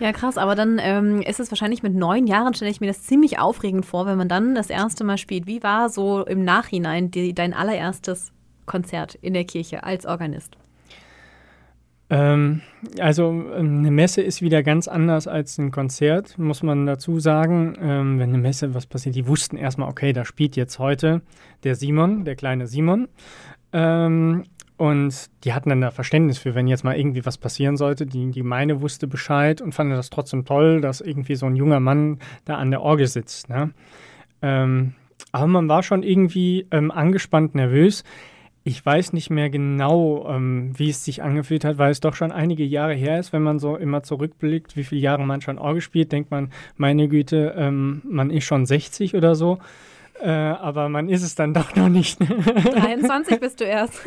Ja, 0.00 0.12
krass, 0.12 0.38
aber 0.38 0.54
dann 0.54 0.80
ähm, 0.80 1.22
ist 1.22 1.38
es 1.40 1.50
wahrscheinlich 1.50 1.82
mit 1.82 1.94
neun 1.94 2.26
Jahren, 2.26 2.54
stelle 2.54 2.70
ich 2.70 2.80
mir 2.80 2.88
das 2.88 3.04
ziemlich 3.04 3.38
aufregend 3.38 3.86
vor, 3.86 4.06
wenn 4.06 4.18
man 4.18 4.28
dann 4.28 4.54
das 4.54 4.70
erste 4.70 5.04
Mal 5.04 5.18
spielt. 5.18 5.46
Wie 5.46 5.62
war 5.62 5.88
so 5.88 6.24
im 6.24 6.44
Nachhinein 6.44 7.10
die, 7.10 7.32
dein 7.32 7.54
allererstes 7.54 8.32
Konzert 8.66 9.14
in 9.14 9.34
der 9.34 9.44
Kirche 9.44 9.84
als 9.84 10.06
Organist? 10.06 10.56
Ähm, 12.14 12.60
also 13.00 13.30
ähm, 13.56 13.78
eine 13.78 13.90
Messe 13.90 14.22
ist 14.22 14.40
wieder 14.40 14.62
ganz 14.62 14.86
anders 14.86 15.26
als 15.26 15.58
ein 15.58 15.72
Konzert, 15.72 16.38
muss 16.38 16.62
man 16.62 16.86
dazu 16.86 17.18
sagen. 17.18 17.74
Ähm, 17.80 18.20
wenn 18.20 18.28
eine 18.28 18.38
Messe 18.38 18.72
was 18.72 18.86
passiert, 18.86 19.16
die 19.16 19.26
wussten 19.26 19.56
erstmal, 19.56 19.88
okay, 19.88 20.12
da 20.12 20.24
spielt 20.24 20.54
jetzt 20.54 20.78
heute 20.78 21.22
der 21.64 21.74
Simon, 21.74 22.24
der 22.24 22.36
kleine 22.36 22.68
Simon. 22.68 23.08
Ähm, 23.72 24.44
und 24.76 25.28
die 25.42 25.54
hatten 25.54 25.70
dann 25.70 25.80
da 25.80 25.90
Verständnis 25.90 26.38
für, 26.38 26.54
wenn 26.54 26.68
jetzt 26.68 26.84
mal 26.84 26.96
irgendwie 26.96 27.26
was 27.26 27.36
passieren 27.36 27.76
sollte. 27.76 28.06
Die 28.06 28.30
Gemeinde 28.30 28.80
wusste 28.80 29.08
Bescheid 29.08 29.60
und 29.60 29.72
fand 29.72 29.90
das 29.90 30.10
trotzdem 30.10 30.44
toll, 30.44 30.80
dass 30.80 31.00
irgendwie 31.00 31.34
so 31.34 31.46
ein 31.46 31.56
junger 31.56 31.80
Mann 31.80 32.20
da 32.44 32.58
an 32.58 32.70
der 32.70 32.82
Orgel 32.82 33.08
sitzt. 33.08 33.48
Ne? 33.48 33.72
Ähm, 34.40 34.94
aber 35.32 35.48
man 35.48 35.68
war 35.68 35.82
schon 35.82 36.04
irgendwie 36.04 36.68
ähm, 36.70 36.92
angespannt, 36.92 37.56
nervös. 37.56 38.04
Ich 38.66 38.84
weiß 38.84 39.12
nicht 39.12 39.28
mehr 39.28 39.50
genau, 39.50 40.26
ähm, 40.26 40.72
wie 40.74 40.88
es 40.88 41.04
sich 41.04 41.22
angefühlt 41.22 41.66
hat, 41.66 41.76
weil 41.76 41.90
es 41.90 42.00
doch 42.00 42.14
schon 42.14 42.32
einige 42.32 42.64
Jahre 42.64 42.94
her 42.94 43.20
ist. 43.20 43.34
Wenn 43.34 43.42
man 43.42 43.58
so 43.58 43.76
immer 43.76 44.02
zurückblickt, 44.02 44.74
wie 44.74 44.84
viele 44.84 45.02
Jahre 45.02 45.26
man 45.26 45.42
schon 45.42 45.58
Orgel 45.58 45.82
spielt, 45.82 46.12
denkt 46.12 46.30
man, 46.30 46.50
meine 46.78 47.08
Güte, 47.08 47.54
ähm, 47.58 48.00
man 48.04 48.30
ist 48.30 48.44
schon 48.44 48.64
60 48.64 49.14
oder 49.14 49.34
so. 49.34 49.58
Äh, 50.22 50.30
aber 50.30 50.88
man 50.88 51.10
ist 51.10 51.22
es 51.22 51.34
dann 51.34 51.52
doch 51.52 51.76
noch 51.76 51.90
nicht. 51.90 52.18
23 52.20 53.38
bist 53.38 53.60
du 53.60 53.64
erst. 53.64 54.00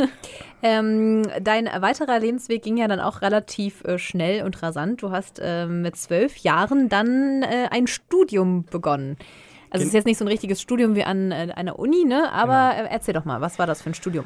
Ähm, 0.64 1.22
dein 1.40 1.66
weiterer 1.66 2.20
Lebensweg 2.20 2.64
ging 2.64 2.78
ja 2.78 2.88
dann 2.88 3.00
auch 3.00 3.22
relativ 3.22 3.84
äh, 3.84 4.00
schnell 4.00 4.44
und 4.44 4.64
rasant. 4.64 5.04
Du 5.04 5.12
hast 5.12 5.40
äh, 5.40 5.68
mit 5.68 5.98
zwölf 5.98 6.36
Jahren 6.38 6.90
dann 6.90 7.44
äh, 7.44 7.68
ein 7.70 7.86
Studium 7.86 8.66
begonnen. 8.66 9.18
Also 9.70 9.84
es 9.84 9.90
ist 9.90 9.94
jetzt 9.94 10.06
nicht 10.06 10.18
so 10.18 10.26
ein 10.26 10.30
richtiges 10.30 10.62
Studium 10.62 10.96
wie 10.96 11.04
an 11.04 11.32
äh, 11.32 11.50
einer 11.56 11.78
Uni, 11.78 12.06
ne? 12.06 12.32
Aber 12.32 12.76
äh, 12.76 12.88
erzähl 12.90 13.14
doch 13.14 13.26
mal, 13.26 13.42
was 13.42 13.60
war 13.60 13.68
das 13.68 13.84
für 13.84 13.92
ein 13.92 13.94
Studium? 13.94 14.26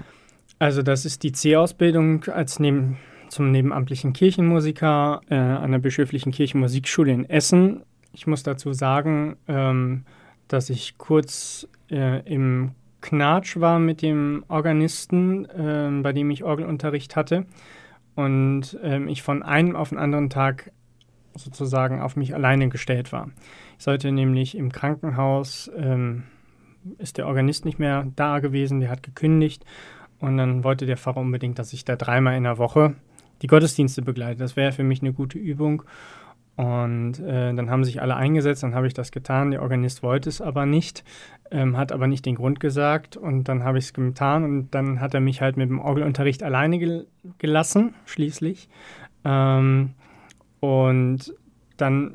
Also 0.61 0.83
das 0.83 1.05
ist 1.05 1.23
die 1.23 1.31
C-Ausbildung 1.31 2.25
als 2.25 2.59
neben, 2.59 2.97
zum 3.29 3.49
nebenamtlichen 3.49 4.13
Kirchenmusiker 4.13 5.21
äh, 5.27 5.33
an 5.33 5.71
der 5.71 5.79
Bischöflichen 5.79 6.31
Kirchenmusikschule 6.31 7.11
in 7.11 7.27
Essen. 7.27 7.81
Ich 8.13 8.27
muss 8.27 8.43
dazu 8.43 8.71
sagen, 8.71 9.37
ähm, 9.47 10.05
dass 10.47 10.69
ich 10.69 10.99
kurz 10.99 11.67
äh, 11.89 12.19
im 12.31 12.75
Knatsch 13.01 13.59
war 13.59 13.79
mit 13.79 14.03
dem 14.03 14.45
Organisten, 14.49 15.47
ähm, 15.57 16.03
bei 16.03 16.13
dem 16.13 16.29
ich 16.29 16.43
Orgelunterricht 16.43 17.15
hatte. 17.15 17.47
Und 18.13 18.77
ähm, 18.83 19.07
ich 19.07 19.23
von 19.23 19.41
einem 19.41 19.75
auf 19.75 19.89
den 19.89 19.97
anderen 19.97 20.29
Tag 20.29 20.71
sozusagen 21.33 22.01
auf 22.01 22.15
mich 22.15 22.35
alleine 22.35 22.69
gestellt 22.69 23.11
war. 23.11 23.31
Ich 23.79 23.83
sollte 23.83 24.11
nämlich 24.11 24.55
im 24.55 24.71
Krankenhaus, 24.71 25.71
ähm, 25.75 26.25
ist 26.99 27.17
der 27.17 27.25
Organist 27.25 27.65
nicht 27.65 27.79
mehr 27.79 28.05
da 28.15 28.37
gewesen, 28.37 28.79
der 28.79 28.91
hat 28.91 29.01
gekündigt. 29.01 29.65
Und 30.21 30.37
dann 30.37 30.63
wollte 30.63 30.85
der 30.85 30.97
Pfarrer 30.97 31.19
unbedingt, 31.19 31.59
dass 31.59 31.73
ich 31.73 31.83
da 31.83 31.95
dreimal 31.95 32.37
in 32.37 32.43
der 32.43 32.57
Woche 32.57 32.95
die 33.41 33.47
Gottesdienste 33.47 34.01
begleite. 34.01 34.39
Das 34.39 34.55
wäre 34.55 34.71
für 34.71 34.83
mich 34.83 35.01
eine 35.01 35.13
gute 35.13 35.39
Übung. 35.39 35.83
Und 36.57 37.19
äh, 37.19 37.53
dann 37.53 37.69
haben 37.69 37.83
sich 37.83 38.01
alle 38.01 38.15
eingesetzt, 38.15 38.61
dann 38.61 38.75
habe 38.75 38.85
ich 38.85 38.93
das 38.93 39.11
getan. 39.11 39.51
Der 39.51 39.61
Organist 39.61 40.03
wollte 40.03 40.29
es 40.29 40.41
aber 40.41 40.65
nicht, 40.65 41.03
ähm, 41.49 41.75
hat 41.75 41.91
aber 41.91 42.07
nicht 42.07 42.25
den 42.25 42.35
Grund 42.35 42.59
gesagt. 42.59 43.17
Und 43.17 43.45
dann 43.45 43.63
habe 43.63 43.79
ich 43.79 43.85
es 43.85 43.93
getan 43.93 44.43
und 44.43 44.75
dann 44.75 44.99
hat 44.99 45.13
er 45.13 45.21
mich 45.21 45.41
halt 45.41 45.57
mit 45.57 45.69
dem 45.69 45.79
Orgelunterricht 45.79 46.43
alleine 46.43 46.77
gel 46.77 47.07
gelassen, 47.39 47.95
schließlich. 48.05 48.69
Ähm, 49.23 49.91
und 50.59 51.33
dann 51.77 52.13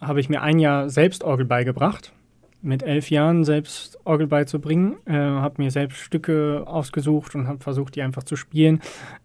habe 0.00 0.20
ich 0.20 0.28
mir 0.28 0.42
ein 0.42 0.58
Jahr 0.58 0.90
selbst 0.90 1.24
Orgel 1.24 1.46
beigebracht, 1.46 2.12
mit 2.60 2.82
elf 2.82 3.10
Jahren 3.10 3.44
selbst 3.44 3.98
Orgel 4.04 4.26
beizubringen, 4.26 4.96
äh, 5.06 5.12
habe 5.12 5.62
mir 5.62 5.70
selbst 5.70 5.98
Stücke 5.98 6.64
ausgesucht 6.66 7.34
und 7.34 7.46
habe 7.46 7.62
versucht, 7.62 7.94
die 7.94 8.02
einfach 8.02 8.24
zu 8.24 8.36
spielen, 8.36 8.80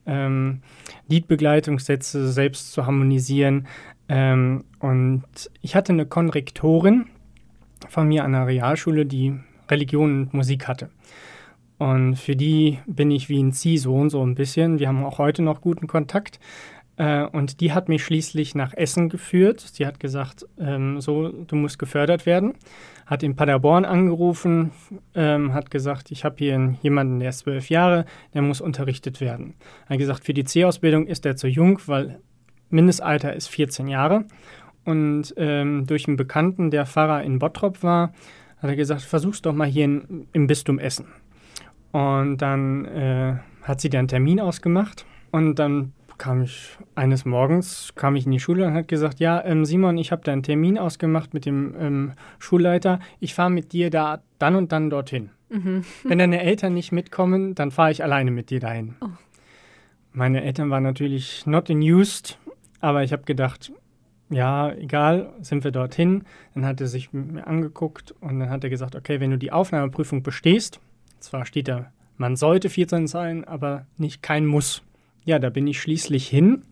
ähm, 0.06 0.62
Liedbegleitungssätze 1.08 2.32
selbst 2.32 2.72
zu 2.74 2.86
harmonisieren. 2.86 3.68
Ähm, 4.08 4.64
und 4.80 5.24
ich 5.62 5.76
hatte 5.76 5.94
eine 5.94 6.06
Konrektorin 6.06 7.06
von 7.90 8.08
mir 8.08 8.24
an 8.24 8.34
der 8.34 8.48
Realschule, 8.48 9.06
die 9.06 9.40
Religion 9.70 10.24
und 10.24 10.34
Musik 10.34 10.68
hatte. 10.68 10.90
Und 11.80 12.16
für 12.16 12.36
die 12.36 12.80
bin 12.86 13.12
ich 13.12 13.30
wie 13.30 13.42
ein 13.42 13.52
Ziehsohn 13.52 14.10
so 14.10 14.26
ein 14.26 14.36
bisschen. 14.36 14.80
Wir 14.80 14.88
haben 14.88 15.04
auch 15.04 15.18
heute 15.18 15.42
noch 15.42 15.60
guten 15.60 15.88
Kontakt. 15.88 16.40
Äh, 16.98 17.24
und 17.24 17.60
die 17.60 17.74
hat 17.74 17.90
mich 17.90 18.04
schließlich 18.04 18.56
nach 18.56 18.74
Essen 18.74 19.10
geführt. 19.10 19.60
Sie 19.60 19.86
hat 19.86 20.00
gesagt, 20.00 20.46
ähm, 20.60 21.02
so, 21.02 21.30
du 21.30 21.56
musst 21.56 21.80
gefördert 21.80 22.26
werden. 22.26 22.54
Hat 23.06 23.24
in 23.24 23.36
Paderborn 23.36 23.86
angerufen, 23.86 24.72
ähm, 25.16 25.54
hat 25.54 25.72
gesagt, 25.72 26.12
ich 26.12 26.24
habe 26.24 26.36
hier 26.38 26.76
jemanden, 26.82 27.20
der 27.20 27.30
ist 27.30 27.40
zwölf 27.40 27.70
Jahre, 27.70 28.06
der 28.34 28.42
muss 28.42 28.62
unterrichtet 28.62 29.22
werden. 29.22 29.56
Hat 29.90 29.98
gesagt, 29.98 30.26
für 30.26 30.34
die 30.34 30.46
C-Ausbildung 30.46 31.08
ist 31.08 31.26
er 31.26 31.36
zu 31.36 31.48
jung, 31.48 31.80
weil 31.88 32.20
Mindestalter 32.70 33.34
ist 33.34 33.48
14 33.48 33.88
Jahre. 33.88 34.26
Und 34.86 35.34
ähm, 35.38 35.86
durch 35.88 36.08
einen 36.08 36.18
Bekannten, 36.18 36.72
der 36.72 36.86
Pfarrer 36.86 37.24
in 37.24 37.40
Bottrop 37.40 37.84
war, 37.84 38.14
hat 38.58 38.70
er 38.70 38.76
gesagt, 38.76 39.02
versuch's 39.02 39.42
doch 39.42 39.54
mal 39.54 39.68
hier 39.68 39.86
in, 39.86 40.28
im 40.34 40.48
Bistum 40.48 40.80
Essen. 40.80 41.08
Und 41.92 42.38
dann 42.38 42.86
äh, 42.86 43.36
hat 43.64 43.82
sie 43.82 43.90
den 43.90 44.08
Termin 44.08 44.40
ausgemacht 44.40 45.06
und 45.32 45.56
dann 45.60 45.94
kam 46.24 46.42
ich 46.42 46.78
eines 46.96 47.26
Morgens 47.26 47.92
kam 47.96 48.16
ich 48.16 48.26
in 48.26 48.32
die 48.32 48.40
Schule 48.40 48.66
und 48.66 48.76
hat 48.76 48.88
gesagt, 48.88 49.20
ja, 49.20 49.44
ähm, 49.44 49.66
Simon, 49.66 49.98
ich 49.98 50.14
habe 50.14 50.22
da 50.24 50.32
einen 50.32 50.42
Termin 50.42 50.78
ausgemacht 50.78 51.34
mit 51.34 51.46
dem 51.46 51.76
ähm, 51.78 52.14
Schulleiter. 52.40 53.02
Ich 53.20 53.34
fahre 53.34 53.50
mit 53.50 53.74
dir 53.74 53.90
da 53.90 54.22
dann 54.40 54.56
und 54.56 54.72
dann 54.72 54.90
dorthin. 54.90 55.32
Mhm. 55.50 55.84
Wenn 56.06 56.20
deine 56.20 56.42
Eltern 56.42 56.76
nicht 56.76 56.94
mitkommen, 56.94 57.56
dann 57.56 57.72
fahre 57.72 57.92
ich 57.92 58.06
alleine 58.06 58.32
mit 58.32 58.52
dir 58.52 58.62
dahin. 58.62 58.96
Oh. 59.02 59.08
Meine 60.14 60.42
Eltern 60.46 60.70
waren 60.70 60.84
natürlich 60.84 61.46
not 61.46 61.70
amused, 61.70 62.40
aber 62.80 63.04
ich 63.04 63.12
habe 63.12 63.24
gedacht, 63.24 63.74
ja, 64.30 64.72
egal, 64.72 65.34
sind 65.42 65.66
wir 65.66 65.72
dorthin. 65.72 66.24
Dann 66.54 66.66
hat 66.66 66.80
er 66.80 66.88
sich 66.88 67.12
mit 67.12 67.34
mir 67.34 67.48
angeguckt 67.48 68.16
und 68.22 68.40
dann 68.40 68.50
hat 68.50 68.64
er 68.64 68.70
gesagt, 68.70 68.96
okay, 68.96 69.20
wenn 69.20 69.32
du 69.32 69.38
die 69.38 69.52
Aufnahmeprüfung 69.52 70.24
bestehst, 70.24 70.80
zwar 71.20 71.46
steht 71.46 71.68
da, 71.68 71.92
man 72.16 72.38
sollte 72.38 72.70
14 72.70 73.08
sein, 73.08 73.44
aber 73.44 73.88
nicht 73.98 74.24
kein 74.24 74.46
Muss. 74.46 74.84
Ja, 75.26 75.40
da 75.40 75.50
bin 75.50 75.68
ich 75.68 75.80
schließlich 75.80 76.28
hin 76.28 76.64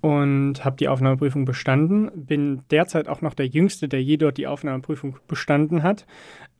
und 0.00 0.64
habe 0.64 0.76
die 0.76 0.88
Aufnahmeprüfung 0.88 1.44
bestanden. 1.44 2.10
Bin 2.14 2.62
derzeit 2.70 3.08
auch 3.08 3.20
noch 3.20 3.34
der 3.34 3.46
Jüngste, 3.46 3.88
der 3.88 4.02
je 4.02 4.16
dort 4.16 4.38
die 4.38 4.46
Aufnahmeprüfung 4.46 5.18
bestanden 5.26 5.82
hat. 5.82 6.06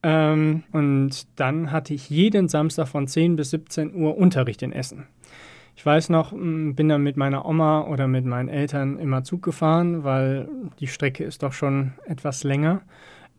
Ähm, 0.02 0.64
und 0.72 1.26
dann 1.36 1.70
hatte 1.70 1.94
ich 1.94 2.10
jeden 2.10 2.48
Samstag 2.48 2.88
von 2.88 3.06
10 3.06 3.36
bis 3.36 3.50
17 3.50 3.94
Uhr 3.94 4.16
Unterricht 4.16 4.62
in 4.62 4.72
Essen. 4.72 5.06
Ich 5.76 5.86
weiß 5.86 6.08
noch, 6.08 6.32
bin 6.32 6.88
dann 6.88 7.04
mit 7.04 7.16
meiner 7.16 7.46
Oma 7.46 7.82
oder 7.82 8.08
mit 8.08 8.24
meinen 8.24 8.48
Eltern 8.48 8.98
immer 8.98 9.22
Zug 9.22 9.42
gefahren, 9.42 10.02
weil 10.02 10.48
die 10.80 10.88
Strecke 10.88 11.22
ist 11.22 11.44
doch 11.44 11.52
schon 11.52 11.92
etwas 12.04 12.42
länger. 12.42 12.82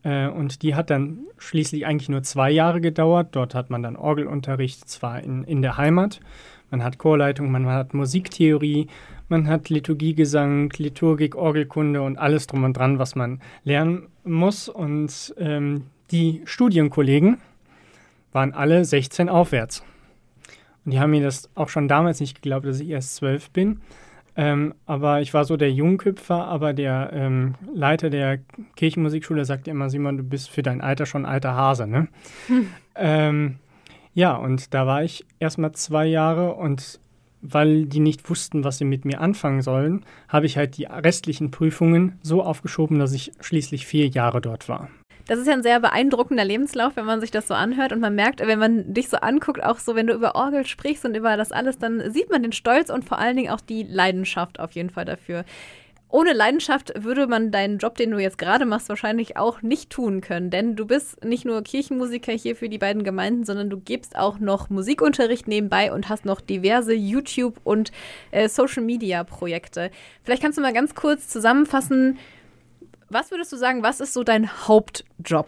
Äh, 0.03 0.27
und 0.27 0.61
die 0.61 0.75
hat 0.75 0.89
dann 0.89 1.19
schließlich 1.37 1.85
eigentlich 1.85 2.09
nur 2.09 2.23
zwei 2.23 2.51
Jahre 2.51 2.81
gedauert. 2.81 3.29
Dort 3.31 3.55
hat 3.55 3.69
man 3.69 3.83
dann 3.83 3.95
Orgelunterricht, 3.95 4.87
zwar 4.89 5.21
in, 5.21 5.43
in 5.43 5.61
der 5.61 5.77
Heimat. 5.77 6.19
Man 6.71 6.83
hat 6.83 6.97
Chorleitung, 6.99 7.51
man 7.51 7.65
hat 7.65 7.93
Musiktheorie, 7.93 8.87
man 9.27 9.47
hat 9.47 9.69
Liturgiegesang, 9.69 10.71
Liturgik, 10.77 11.35
Orgelkunde 11.35 12.01
und 12.01 12.17
alles 12.17 12.47
drum 12.47 12.63
und 12.63 12.77
dran, 12.77 12.99
was 12.99 13.15
man 13.15 13.41
lernen 13.63 14.07
muss. 14.23 14.69
Und 14.69 15.33
ähm, 15.37 15.85
die 16.11 16.41
Studienkollegen 16.45 17.37
waren 18.31 18.53
alle 18.53 18.85
16 18.85 19.29
aufwärts. 19.29 19.83
Und 20.85 20.91
die 20.91 20.99
haben 20.99 21.11
mir 21.11 21.23
das 21.23 21.49
auch 21.55 21.69
schon 21.69 21.87
damals 21.87 22.19
nicht 22.19 22.35
geglaubt, 22.35 22.65
dass 22.65 22.79
ich 22.79 22.89
erst 22.89 23.15
zwölf 23.15 23.49
bin. 23.51 23.81
Ähm, 24.35 24.73
aber 24.85 25.21
ich 25.21 25.33
war 25.33 25.45
so 25.45 25.57
der 25.57 25.71
Jungküpfer, 25.71 26.45
aber 26.45 26.73
der 26.73 27.11
ähm, 27.13 27.55
Leiter 27.73 28.09
der 28.09 28.39
Kirchenmusikschule 28.75 29.45
sagte 29.45 29.71
immer, 29.71 29.89
Simon, 29.89 30.17
du 30.17 30.23
bist 30.23 30.49
für 30.49 30.61
dein 30.61 30.81
Alter 30.81 31.05
schon 31.05 31.25
alter 31.25 31.55
Hase, 31.55 31.87
ne? 31.87 32.07
Hm. 32.47 32.67
Ähm, 32.95 33.55
ja, 34.13 34.35
und 34.35 34.73
da 34.73 34.85
war 34.87 35.03
ich 35.03 35.25
erstmal 35.39 35.71
zwei 35.73 36.05
Jahre 36.05 36.53
und 36.53 36.99
weil 37.41 37.85
die 37.85 37.99
nicht 37.99 38.29
wussten, 38.29 38.63
was 38.63 38.77
sie 38.77 38.85
mit 38.85 39.05
mir 39.05 39.21
anfangen 39.21 39.61
sollen, 39.61 40.05
habe 40.27 40.45
ich 40.45 40.57
halt 40.57 40.77
die 40.77 40.85
restlichen 40.85 41.51
Prüfungen 41.51 42.19
so 42.21 42.43
aufgeschoben, 42.43 42.99
dass 42.99 43.13
ich 43.13 43.31
schließlich 43.39 43.85
vier 43.85 44.07
Jahre 44.07 44.41
dort 44.41 44.67
war. 44.67 44.89
Das 45.29 45.37
ist 45.37 45.45
ja 45.45 45.53
ein 45.53 45.61
sehr 45.61 45.79
beeindruckender 45.79 46.43
Lebenslauf, 46.43 46.95
wenn 46.95 47.05
man 47.05 47.21
sich 47.21 47.29
das 47.29 47.47
so 47.47 47.53
anhört 47.53 47.93
und 47.93 47.99
man 47.99 48.15
merkt, 48.15 48.39
wenn 48.39 48.57
man 48.57 48.95
dich 48.95 49.09
so 49.09 49.17
anguckt, 49.17 49.63
auch 49.63 49.77
so, 49.77 49.93
wenn 49.93 50.07
du 50.07 50.13
über 50.13 50.33
Orgel 50.33 50.65
sprichst 50.65 51.05
und 51.05 51.15
über 51.15 51.37
das 51.37 51.51
alles, 51.51 51.77
dann 51.77 52.09
sieht 52.11 52.31
man 52.31 52.41
den 52.41 52.51
Stolz 52.51 52.89
und 52.89 53.05
vor 53.05 53.19
allen 53.19 53.37
Dingen 53.37 53.51
auch 53.51 53.61
die 53.61 53.83
Leidenschaft 53.83 54.59
auf 54.59 54.71
jeden 54.71 54.89
Fall 54.89 55.05
dafür. 55.05 55.45
Ohne 56.09 56.33
Leidenschaft 56.33 56.91
würde 56.97 57.27
man 57.27 57.51
deinen 57.51 57.77
Job, 57.77 57.95
den 57.95 58.09
du 58.09 58.17
jetzt 58.17 58.39
gerade 58.39 58.65
machst, 58.65 58.89
wahrscheinlich 58.89 59.37
auch 59.37 59.61
nicht 59.61 59.91
tun 59.91 60.21
können, 60.21 60.49
denn 60.49 60.75
du 60.75 60.87
bist 60.87 61.23
nicht 61.23 61.45
nur 61.45 61.61
Kirchenmusiker 61.61 62.31
hier 62.31 62.55
für 62.55 62.67
die 62.67 62.79
beiden 62.79 63.03
Gemeinden, 63.03 63.45
sondern 63.45 63.69
du 63.69 63.79
gibst 63.79 64.15
auch 64.15 64.39
noch 64.39 64.71
Musikunterricht 64.71 65.47
nebenbei 65.47 65.93
und 65.93 66.09
hast 66.09 66.25
noch 66.25 66.41
diverse 66.41 66.95
YouTube- 66.95 67.61
und 67.63 67.91
äh, 68.31 68.49
Social-Media-Projekte. 68.49 69.91
Vielleicht 70.23 70.41
kannst 70.41 70.57
du 70.57 70.63
mal 70.63 70.73
ganz 70.73 70.95
kurz 70.95 71.27
zusammenfassen, 71.27 72.17
was 73.09 73.31
würdest 73.31 73.51
du 73.51 73.57
sagen, 73.57 73.83
was 73.83 73.99
ist 73.99 74.13
so 74.13 74.23
dein 74.23 74.49
Hauptjob? 74.67 75.47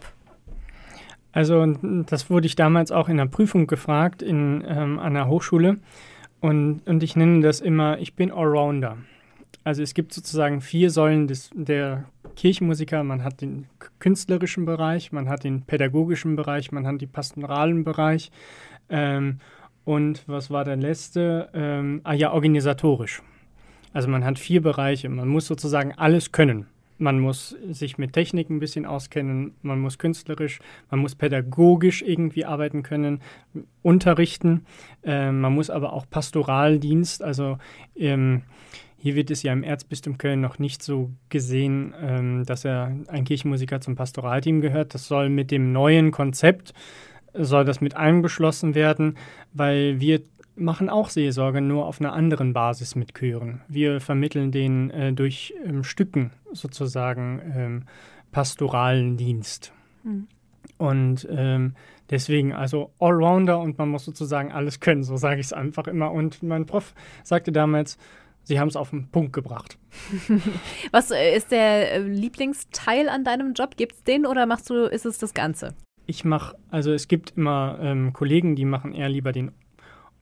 Also, 1.32 1.66
das 1.82 2.28
wurde 2.28 2.46
ich 2.46 2.56
damals 2.56 2.92
auch 2.92 3.08
in 3.08 3.16
der 3.16 3.26
Prüfung 3.26 3.66
gefragt 3.66 4.22
in, 4.22 4.64
ähm, 4.66 4.98
an 4.98 5.14
der 5.14 5.28
Hochschule. 5.28 5.78
Und, 6.40 6.82
und 6.86 7.02
ich 7.02 7.16
nenne 7.16 7.40
das 7.40 7.60
immer, 7.60 7.98
ich 7.98 8.14
bin 8.14 8.30
Allrounder. 8.30 8.98
Also 9.64 9.82
es 9.82 9.94
gibt 9.94 10.12
sozusagen 10.12 10.60
vier 10.60 10.90
Säulen 10.90 11.28
des, 11.28 11.50
der 11.54 12.04
Kirchenmusiker. 12.34 13.04
Man 13.04 13.22
hat 13.22 13.40
den 13.40 13.66
künstlerischen 14.00 14.64
Bereich, 14.64 15.12
man 15.12 15.28
hat 15.28 15.44
den 15.44 15.62
pädagogischen 15.62 16.34
Bereich, 16.34 16.72
man 16.72 16.86
hat 16.86 17.00
den 17.00 17.08
pastoralen 17.08 17.84
Bereich. 17.84 18.32
Ähm, 18.90 19.38
und 19.84 20.24
was 20.26 20.50
war 20.50 20.64
der 20.64 20.76
letzte? 20.76 21.48
Ähm, 21.54 22.00
ah 22.04 22.12
ja, 22.12 22.32
organisatorisch. 22.32 23.22
Also 23.92 24.08
man 24.08 24.24
hat 24.24 24.38
vier 24.38 24.62
Bereiche. 24.62 25.08
Man 25.08 25.28
muss 25.28 25.46
sozusagen 25.46 25.92
alles 25.92 26.32
können. 26.32 26.66
Man 27.02 27.18
muss 27.18 27.56
sich 27.70 27.98
mit 27.98 28.12
Technik 28.12 28.48
ein 28.48 28.60
bisschen 28.60 28.86
auskennen, 28.86 29.54
man 29.62 29.80
muss 29.80 29.98
künstlerisch, 29.98 30.60
man 30.88 31.00
muss 31.00 31.16
pädagogisch 31.16 32.00
irgendwie 32.00 32.44
arbeiten 32.44 32.84
können, 32.84 33.20
unterrichten. 33.82 34.66
Äh, 35.02 35.32
man 35.32 35.52
muss 35.52 35.68
aber 35.68 35.92
auch 35.92 36.08
Pastoraldienst, 36.08 37.22
also 37.22 37.58
ähm, 37.96 38.42
hier 38.98 39.16
wird 39.16 39.32
es 39.32 39.42
ja 39.42 39.52
im 39.52 39.64
Erzbistum 39.64 40.16
Köln 40.16 40.40
noch 40.40 40.60
nicht 40.60 40.80
so 40.80 41.10
gesehen, 41.28 41.92
ähm, 42.00 42.44
dass 42.46 42.64
er 42.64 42.96
ein 43.08 43.24
Kirchenmusiker 43.24 43.80
zum 43.80 43.96
Pastoralteam 43.96 44.60
gehört. 44.60 44.94
Das 44.94 45.08
soll 45.08 45.28
mit 45.28 45.50
dem 45.50 45.72
neuen 45.72 46.12
Konzept, 46.12 46.72
soll 47.34 47.64
das 47.64 47.80
mit 47.80 47.96
einbeschlossen 47.96 48.76
werden, 48.76 49.16
weil 49.52 49.98
wir 49.98 50.22
machen 50.54 50.90
auch 50.90 51.08
Seelsorge 51.08 51.60
nur 51.60 51.86
auf 51.86 52.00
einer 52.00 52.12
anderen 52.12 52.52
Basis 52.52 52.94
mit 52.94 53.14
Chören. 53.14 53.62
Wir 53.68 54.00
vermitteln 54.00 54.52
den 54.52 54.90
äh, 54.90 55.12
durch 55.12 55.54
ähm, 55.64 55.84
Stücken 55.84 56.32
sozusagen 56.52 57.40
ähm, 57.54 57.84
pastoralen 58.30 59.16
Dienst. 59.16 59.72
Mhm. 60.04 60.28
Und 60.78 61.28
ähm, 61.30 61.74
deswegen 62.10 62.52
also 62.52 62.92
Allrounder 62.98 63.60
und 63.60 63.78
man 63.78 63.88
muss 63.88 64.04
sozusagen 64.04 64.52
alles 64.52 64.80
können, 64.80 65.04
so 65.04 65.16
sage 65.16 65.40
ich 65.40 65.46
es 65.46 65.52
einfach 65.52 65.86
immer. 65.86 66.12
Und 66.12 66.42
mein 66.42 66.66
Prof 66.66 66.94
sagte 67.22 67.52
damals, 67.52 67.98
Sie 68.44 68.58
haben 68.58 68.68
es 68.68 68.76
auf 68.76 68.90
den 68.90 69.08
Punkt 69.08 69.32
gebracht. 69.32 69.78
Was 70.90 71.12
äh, 71.12 71.36
ist 71.36 71.52
der 71.52 71.92
äh, 71.92 71.98
Lieblingsteil 72.00 73.08
an 73.08 73.24
deinem 73.24 73.52
Job? 73.52 73.76
Gibt 73.76 73.92
es 73.92 74.02
den 74.02 74.26
oder 74.26 74.46
machst 74.46 74.68
du, 74.68 74.86
ist 74.86 75.06
es 75.06 75.18
das 75.18 75.32
Ganze? 75.32 75.74
Ich 76.06 76.24
mache, 76.24 76.56
also 76.68 76.92
es 76.92 77.06
gibt 77.06 77.34
immer 77.36 77.78
ähm, 77.80 78.12
Kollegen, 78.12 78.56
die 78.56 78.64
machen 78.64 78.92
eher 78.92 79.08
lieber 79.08 79.30
den 79.30 79.52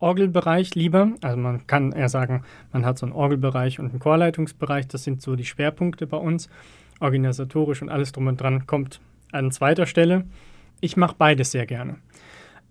Orgelbereich 0.01 0.75
lieber. 0.75 1.13
Also 1.23 1.37
man 1.37 1.67
kann 1.67 1.93
eher 1.93 2.09
sagen, 2.09 2.43
man 2.73 2.85
hat 2.85 2.99
so 2.99 3.07
einen 3.07 3.15
Orgelbereich 3.15 3.79
und 3.79 3.91
einen 3.91 4.01
Chorleitungsbereich. 4.01 4.89
Das 4.89 5.05
sind 5.05 5.23
so 5.23 5.37
die 5.37 5.45
Schwerpunkte 5.45 6.07
bei 6.07 6.17
uns. 6.17 6.49
Organisatorisch 6.99 7.81
und 7.81 7.89
alles 7.89 8.13
drum 8.13 8.27
und 8.27 8.41
dran 8.41 8.67
kommt 8.67 9.01
an 9.33 9.53
zweiter 9.53 9.87
Stelle. 9.87 10.25
Ich 10.81 10.97
mache 10.97 11.15
beides 11.17 11.53
sehr 11.53 11.67
gerne. 11.67 11.97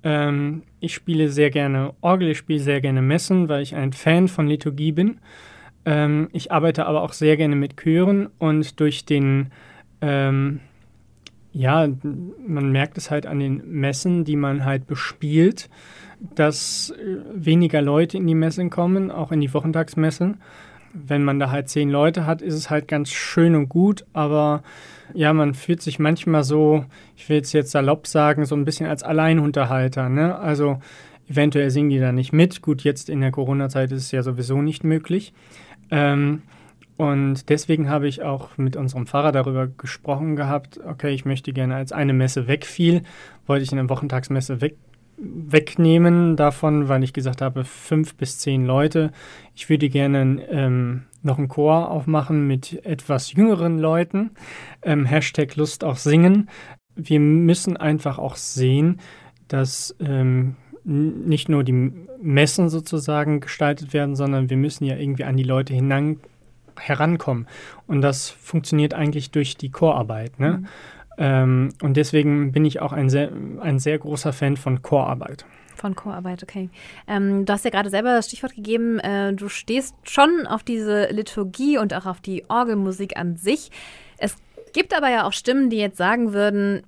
Ähm, 0.03 0.63
ich 0.79 0.93
spiele 0.93 1.29
sehr 1.29 1.49
gerne 1.49 1.93
Orgel, 2.01 2.29
ich 2.29 2.37
spiele 2.37 2.59
sehr 2.59 2.81
gerne 2.81 3.01
Messen, 3.01 3.49
weil 3.49 3.61
ich 3.61 3.75
ein 3.75 3.93
Fan 3.93 4.27
von 4.27 4.47
Liturgie 4.47 4.91
bin. 4.91 5.19
Ähm, 5.85 6.29
ich 6.31 6.51
arbeite 6.51 6.85
aber 6.85 7.01
auch 7.01 7.13
sehr 7.13 7.37
gerne 7.37 7.55
mit 7.55 7.77
Chören 7.77 8.27
und 8.37 8.79
durch 8.79 9.05
den 9.05 9.51
ähm, 10.01 10.61
ja, 11.51 11.87
man 12.45 12.71
merkt 12.71 12.97
es 12.97 13.09
halt 13.09 13.25
an 13.25 13.39
den 13.39 13.63
Messen, 13.69 14.23
die 14.23 14.35
man 14.35 14.65
halt 14.65 14.87
bespielt, 14.87 15.69
dass 16.19 16.91
äh, 16.91 17.17
weniger 17.33 17.81
Leute 17.81 18.17
in 18.17 18.27
die 18.27 18.35
Messen 18.35 18.69
kommen, 18.69 19.11
auch 19.11 19.31
in 19.31 19.41
die 19.41 19.53
Wochentagsmessen. 19.53 20.37
Wenn 20.93 21.23
man 21.23 21.39
da 21.39 21.51
halt 21.51 21.69
zehn 21.69 21.89
Leute 21.89 22.25
hat, 22.25 22.41
ist 22.41 22.55
es 22.55 22.69
halt 22.69 22.87
ganz 22.87 23.09
schön 23.09 23.55
und 23.55 23.69
gut, 23.69 24.05
aber 24.13 24.63
ja, 25.13 25.33
man 25.33 25.53
fühlt 25.53 25.81
sich 25.81 25.99
manchmal 25.99 26.43
so, 26.43 26.85
ich 27.15 27.29
will 27.29 27.37
jetzt, 27.37 27.53
jetzt 27.53 27.71
salopp 27.71 28.07
sagen, 28.07 28.45
so 28.45 28.55
ein 28.55 28.65
bisschen 28.65 28.87
als 28.87 29.03
Alleinunterhalter. 29.03 30.09
Ne? 30.09 30.37
Also 30.37 30.79
eventuell 31.29 31.69
singen 31.69 31.89
die 31.89 31.99
da 31.99 32.11
nicht 32.11 32.33
mit. 32.33 32.61
Gut, 32.61 32.83
jetzt 32.83 33.09
in 33.09 33.21
der 33.21 33.31
Corona-Zeit 33.31 33.91
ist 33.91 34.03
es 34.03 34.11
ja 34.11 34.23
sowieso 34.23 34.61
nicht 34.61 34.83
möglich. 34.83 35.33
Ähm, 35.91 36.43
und 36.97 37.49
deswegen 37.49 37.89
habe 37.89 38.07
ich 38.07 38.23
auch 38.23 38.57
mit 38.57 38.75
unserem 38.75 39.07
Pfarrer 39.07 39.31
darüber 39.31 39.67
gesprochen 39.67 40.35
gehabt, 40.35 40.79
okay, 40.85 41.11
ich 41.11 41.23
möchte 41.23 41.53
gerne, 41.53 41.75
als 41.75 41.91
eine 41.91 42.13
Messe 42.13 42.47
wegfiel, 42.47 43.03
wollte 43.47 43.63
ich 43.63 43.71
eine 43.71 43.89
Wochentagsmesse 43.89 44.59
weg, 44.59 44.75
wegnehmen 45.21 46.35
davon, 46.35 46.87
weil 46.87 47.03
ich 47.03 47.13
gesagt 47.13 47.41
habe, 47.41 47.65
fünf 47.65 48.15
bis 48.15 48.39
zehn 48.39 48.65
Leute. 48.65 49.11
Ich 49.55 49.69
würde 49.69 49.89
gerne 49.89 50.41
ähm, 50.49 51.03
noch 51.21 51.37
einen 51.37 51.49
Chor 51.49 51.91
aufmachen 51.91 52.47
mit 52.47 52.85
etwas 52.85 53.33
jüngeren 53.33 53.79
Leuten. 53.79 54.31
Ähm, 54.81 55.05
Hashtag 55.05 55.55
Lust 55.55 55.83
auch 55.83 55.97
singen. 55.97 56.49
Wir 56.95 57.19
müssen 57.19 57.77
einfach 57.77 58.17
auch 58.17 58.35
sehen, 58.35 58.99
dass 59.47 59.95
ähm, 59.99 60.55
nicht 60.83 61.49
nur 61.49 61.63
die 61.63 61.91
Messen 62.21 62.69
sozusagen 62.69 63.41
gestaltet 63.41 63.93
werden, 63.93 64.15
sondern 64.15 64.49
wir 64.49 64.57
müssen 64.57 64.85
ja 64.85 64.95
irgendwie 64.95 65.25
an 65.25 65.37
die 65.37 65.43
Leute 65.43 65.73
hinan 65.73 66.17
herankommen. 66.79 67.47
Und 67.87 68.01
das 68.01 68.29
funktioniert 68.29 68.93
eigentlich 68.93 69.31
durch 69.31 69.57
die 69.57 69.69
Chorarbeit. 69.69 70.39
Ne? 70.39 70.59
Mhm. 70.59 70.67
Ähm, 71.19 71.73
und 71.81 71.97
deswegen 71.97 72.53
bin 72.53 72.63
ich 72.63 72.81
auch 72.81 72.93
ein 72.93 73.09
sehr, 73.09 73.31
ein 73.59 73.77
sehr 73.77 73.99
großer 73.99 74.31
Fan 74.31 74.55
von 74.55 74.81
Chorarbeit. 74.81 75.45
Von 75.75 75.95
Chorarbeit, 75.95 76.43
okay. 76.43 76.69
Ähm, 77.07 77.45
du 77.45 77.53
hast 77.53 77.65
ja 77.65 77.71
gerade 77.71 77.89
selber 77.89 78.15
das 78.15 78.27
Stichwort 78.27 78.55
gegeben, 78.55 78.99
äh, 78.99 79.33
du 79.33 79.49
stehst 79.49 79.95
schon 80.03 80.47
auf 80.47 80.63
diese 80.63 81.09
Liturgie 81.11 81.77
und 81.77 81.93
auch 81.93 82.05
auf 82.05 82.21
die 82.21 82.45
Orgelmusik 82.49 83.17
an 83.17 83.35
sich. 83.35 83.69
Es 84.17 84.37
gibt 84.73 84.95
aber 84.95 85.09
ja 85.09 85.25
auch 85.25 85.33
Stimmen, 85.33 85.69
die 85.69 85.77
jetzt 85.77 85.97
sagen 85.97 86.33
würden, 86.33 86.83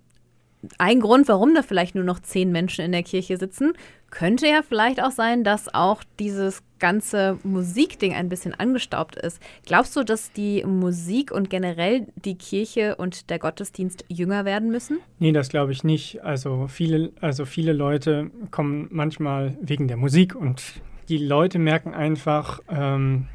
ein 0.78 1.00
Grund, 1.00 1.28
warum 1.28 1.56
da 1.56 1.64
vielleicht 1.64 1.96
nur 1.96 2.04
noch 2.04 2.20
zehn 2.20 2.52
Menschen 2.52 2.86
in 2.86 2.92
der 2.92 3.04
Kirche 3.04 3.38
sitzen, 3.38 3.74
könnte 4.12 4.48
ja 4.48 4.62
vielleicht 4.62 5.02
auch 5.02 5.12
sein, 5.12 5.44
dass 5.44 5.74
auch 5.74 6.04
dieses 6.20 6.62
ganze 6.80 7.38
Musikding 7.44 8.14
ein 8.14 8.30
bisschen 8.30 8.54
angestaubt 8.54 9.16
ist. 9.16 9.42
Glaubst 9.66 9.96
du, 9.96 10.04
dass 10.04 10.32
die 10.34 10.64
Musik 10.66 11.32
und 11.32 11.50
generell 11.50 12.08
die 12.16 12.36
Kirche 12.36 12.96
und 12.96 13.30
der 13.30 13.40
Gottesdienst 13.40 14.06
jünger 14.10 14.46
werden 14.46 14.70
müssen? 14.70 15.00
Nee, 15.20 15.32
das 15.32 15.50
glaube 15.50 15.72
ich 15.72 15.84
nicht. 15.84 16.24
Also 16.24 16.68
viele, 16.68 17.12
also 17.22 17.46
viele 17.46 17.74
Leute 17.74 18.32
kommen 18.52 18.88
manchmal 18.92 19.58
wegen 19.62 19.88
der 19.88 19.98
Musik 19.98 20.36
und 20.36 20.62
die 21.10 21.18
Leute 21.18 21.60
merken 21.60 21.94
einfach, 21.94 22.60
ähm, 22.70 23.28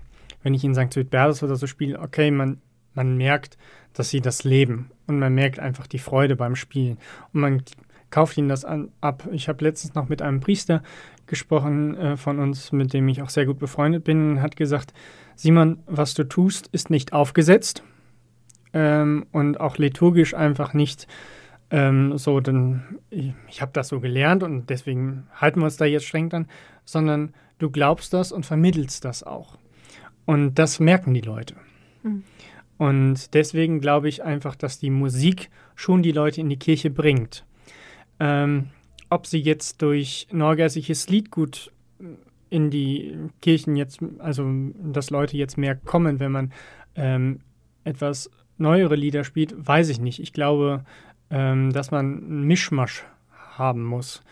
wenn 0.43 0.55
ich 0.55 0.65
in 0.65 0.75
St. 0.75 0.93
Südbertus 0.93 1.43
oder 1.43 1.57
so 1.57 1.67
spiele, 1.67 2.01
okay, 2.01 2.31
man, 2.31 2.61
man 2.95 3.17
merkt, 3.17 3.57
dass 3.95 4.11
sie 4.11 4.21
das 4.21 4.45
leben 4.45 4.91
und 5.07 5.19
man 5.19 5.35
merkt 5.35 5.59
einfach 5.59 5.87
die 5.87 5.99
Freude 5.99 6.37
beim 6.37 6.57
Spielen. 6.57 6.99
Und 7.33 7.41
man 7.41 7.63
kauft 8.11 8.37
ihnen 8.39 8.49
das 8.49 8.65
an, 8.65 8.91
ab. 9.01 9.29
Ich 9.33 9.49
habe 9.49 9.65
letztens 9.65 9.95
noch 9.95 10.09
mit 10.09 10.23
einem 10.23 10.41
Priester 10.41 10.83
gesprochen 11.27 11.97
äh, 11.97 12.17
von 12.17 12.39
uns, 12.39 12.73
mit 12.73 12.93
dem 12.93 13.09
ich 13.09 13.23
auch 13.23 13.31
sehr 13.31 13.47
gut 13.47 13.59
befreundet 13.59 14.05
bin, 14.05 14.41
hat 14.41 14.57
gesagt, 14.57 14.93
Simon, 15.35 15.83
was 15.87 16.15
du 16.15 16.25
tust, 16.25 16.69
ist 16.73 16.89
nicht 16.89 17.13
aufgesetzt 17.13 17.83
ähm, 18.73 19.27
und 19.33 19.61
auch 19.61 19.77
liturgisch 19.77 20.35
einfach 20.35 20.73
nicht 20.73 21.07
ähm, 21.71 22.17
so, 22.17 22.41
denn 22.41 22.83
ich, 23.11 23.33
ich 23.49 23.61
habe 23.61 23.73
das 23.73 23.89
so 23.89 24.01
gelernt 24.01 24.43
und 24.43 24.71
deswegen 24.71 25.27
halten 25.35 25.61
wir 25.61 25.65
uns 25.65 25.77
da 25.77 25.85
jetzt 25.85 26.07
streng 26.07 26.31
dran, 26.31 26.47
sondern 26.85 27.35
du 27.59 27.71
glaubst 27.71 28.13
das 28.13 28.33
und 28.33 28.47
vermittelst 28.47 29.05
das 29.05 29.25
auch. 29.25 29.59
Und 30.25 30.55
das 30.55 30.81
merken 30.81 31.13
die 31.13 31.21
Leute. 31.21 31.55
Mhm. 32.03 32.23
Und 32.79 33.35
deswegen 33.35 33.81
glaube 33.81 34.09
ich 34.09 34.23
einfach, 34.23 34.55
dass 34.55 34.79
die 34.79 34.91
Musik 34.91 35.51
schon 35.75 36.03
die 36.03 36.13
Leute 36.13 36.41
in 36.41 36.49
die 36.49 36.59
Kirche 36.59 36.91
bringt. 36.91 37.45
Ähm, 38.21 38.69
ob 39.09 39.27
sie 39.27 39.39
jetzt 39.41 39.83
durch 39.83 40.27
neugeistliches 40.31 41.09
Liedgut 41.09 41.73
in 42.51 42.71
die 42.71 43.17
Kirchen 43.41 43.77
jetzt, 43.77 44.01
also 44.19 44.51
dass 44.83 45.11
Leute 45.11 45.37
jetzt 45.37 45.59
mehr 45.59 45.75
kommen, 45.75 46.21
wenn 46.21 46.33
man 46.33 46.53
ähm, 46.95 47.41
etwas 47.85 48.31
neuere 48.59 48.97
Lieder 48.97 49.25
spielt, 49.25 49.55
weiß 49.57 49.89
ich 49.89 50.01
nicht. 50.01 50.21
Ich 50.21 50.33
glaube, 50.33 50.85
ähm, 51.31 51.73
dass 51.73 51.91
man 51.91 52.19
einen 52.19 52.45
Mischmasch 52.45 53.05
haben 53.31 53.85
muss. 53.85 54.23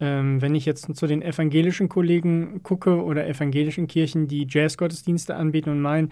Ähm, 0.00 0.42
wenn 0.42 0.54
ich 0.54 0.66
jetzt 0.66 0.94
zu 0.94 1.06
den 1.06 1.22
evangelischen 1.22 1.88
Kollegen 1.88 2.62
gucke 2.62 3.02
oder 3.02 3.26
evangelischen 3.26 3.86
Kirchen, 3.86 4.26
die 4.26 4.46
Jazzgottesdienste 4.48 5.36
anbieten 5.36 5.70
und 5.70 5.80
meinen, 5.80 6.10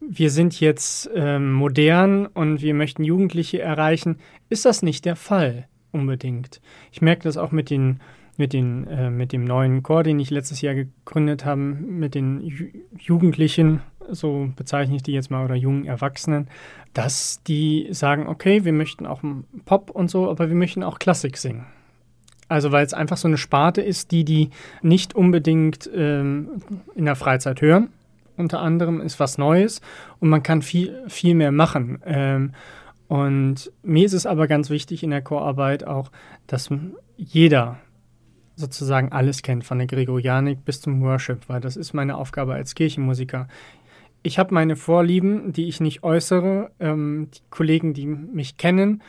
wir 0.00 0.30
sind 0.30 0.60
jetzt 0.60 1.10
ähm, 1.14 1.52
modern 1.52 2.26
und 2.26 2.62
wir 2.62 2.74
möchten 2.74 3.04
Jugendliche 3.04 3.60
erreichen, 3.60 4.18
ist 4.48 4.64
das 4.64 4.82
nicht 4.82 5.04
der 5.04 5.16
Fall 5.16 5.68
unbedingt. 5.92 6.60
Ich 6.92 7.02
merke 7.02 7.24
das 7.24 7.36
auch 7.36 7.52
mit 7.52 7.70
den 7.70 8.00
mit, 8.38 8.52
den, 8.52 8.86
äh, 8.86 9.10
mit 9.10 9.32
dem 9.32 9.44
neuen 9.44 9.82
Chor, 9.82 10.04
den 10.04 10.20
ich 10.20 10.30
letztes 10.30 10.60
Jahr 10.60 10.74
gegründet 10.74 11.44
habe, 11.44 11.60
mit 11.60 12.14
den 12.14 12.40
Ju 12.40 12.66
Jugendlichen, 12.96 13.80
so 14.10 14.50
bezeichne 14.54 14.96
ich 14.96 15.02
die 15.02 15.12
jetzt 15.12 15.30
mal, 15.30 15.44
oder 15.44 15.56
jungen 15.56 15.84
Erwachsenen, 15.84 16.48
dass 16.94 17.42
die 17.42 17.88
sagen, 17.90 18.28
okay, 18.28 18.64
wir 18.64 18.72
möchten 18.72 19.06
auch 19.06 19.22
Pop 19.64 19.90
und 19.90 20.08
so, 20.08 20.30
aber 20.30 20.48
wir 20.48 20.56
möchten 20.56 20.84
auch 20.84 20.98
Klassik 20.98 21.36
singen. 21.36 21.66
Also 22.48 22.72
weil 22.72 22.86
es 22.86 22.94
einfach 22.94 23.18
so 23.18 23.28
eine 23.28 23.36
Sparte 23.36 23.82
ist, 23.82 24.10
die 24.12 24.24
die 24.24 24.50
nicht 24.82 25.14
unbedingt 25.14 25.90
ähm, 25.92 26.62
in 26.94 27.04
der 27.04 27.16
Freizeit 27.16 27.60
hören. 27.60 27.90
Unter 28.38 28.60
anderem 28.60 29.00
ist 29.00 29.20
was 29.20 29.36
Neues 29.36 29.80
und 30.20 30.28
man 30.28 30.42
kann 30.42 30.62
viel, 30.62 31.02
viel 31.08 31.34
mehr 31.34 31.52
machen. 31.52 32.00
Ähm, 32.06 32.52
und 33.08 33.72
mir 33.82 34.04
ist 34.04 34.12
es 34.12 34.26
aber 34.26 34.46
ganz 34.46 34.70
wichtig 34.70 35.02
in 35.02 35.10
der 35.10 35.22
Chorarbeit 35.22 35.86
auch, 35.86 36.10
dass 36.46 36.70
jeder 37.16 37.78
sozusagen 38.54 39.12
alles 39.12 39.42
kennt, 39.42 39.64
von 39.64 39.78
der 39.78 39.86
Gregorianik 39.86 40.64
bis 40.64 40.80
zum 40.80 41.00
Worship, 41.02 41.48
weil 41.48 41.60
das 41.60 41.76
ist 41.76 41.94
meine 41.94 42.16
Aufgabe 42.16 42.54
als 42.54 42.74
Kirchenmusiker. 42.74 43.48
Ich 44.22 44.38
habe 44.38 44.52
meine 44.52 44.76
Vorlieben, 44.76 45.52
die 45.52 45.68
ich 45.68 45.80
nicht 45.80 46.02
äußere. 46.02 46.72
Ähm, 46.80 47.28
die 47.32 47.40
Kollegen, 47.50 47.94
die 47.94 48.06
mich 48.06 48.56
kennen 48.56 49.02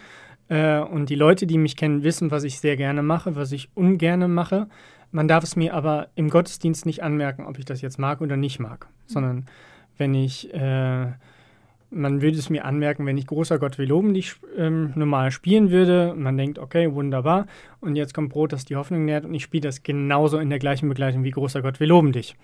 äh, 0.49 0.79
und 0.79 1.09
die 1.09 1.15
Leute, 1.15 1.47
die 1.47 1.57
mich 1.57 1.75
kennen, 1.75 2.03
wissen, 2.03 2.31
was 2.31 2.43
ich 2.43 2.59
sehr 2.59 2.77
gerne 2.77 3.01
mache, 3.01 3.35
was 3.35 3.51
ich 3.51 3.69
ungerne 3.73 4.27
mache. 4.27 4.67
Man 5.11 5.27
darf 5.27 5.43
es 5.43 5.55
mir 5.55 5.73
aber 5.73 6.09
im 6.15 6.29
Gottesdienst 6.29 6.85
nicht 6.85 7.03
anmerken, 7.03 7.45
ob 7.45 7.57
ich 7.57 7.65
das 7.65 7.81
jetzt 7.81 7.99
mag 7.99 8.21
oder 8.21 8.37
nicht 8.37 8.59
mag, 8.59 8.87
sondern 9.07 9.45
wenn 9.97 10.13
ich 10.13 10.53
äh, 10.53 11.07
man 11.91 12.21
würde 12.21 12.37
es 12.37 12.49
mir 12.49 12.65
anmerken, 12.65 13.05
wenn 13.05 13.17
ich 13.17 13.27
großer 13.27 13.59
Gott 13.59 13.77
wir 13.77 13.87
loben 13.87 14.13
dich 14.13 14.35
ähm, 14.57 14.93
normal 14.95 15.31
spielen 15.31 15.71
würde. 15.71 16.13
Man 16.15 16.37
denkt, 16.37 16.59
okay, 16.59 16.93
wunderbar. 16.93 17.47
Und 17.79 17.95
jetzt 17.95 18.13
kommt 18.13 18.29
Brot, 18.29 18.53
das 18.53 18.65
die 18.65 18.75
Hoffnung 18.75 19.05
nährt 19.05 19.25
und 19.25 19.33
ich 19.33 19.43
spiele 19.43 19.61
das 19.61 19.83
genauso 19.83 20.37
in 20.37 20.49
der 20.49 20.59
gleichen 20.59 20.89
Begleitung 20.89 21.23
wie 21.23 21.31
großer 21.31 21.61
Gott 21.61 21.79
wir 21.79 21.87
loben 21.87 22.11
dich. 22.11 22.35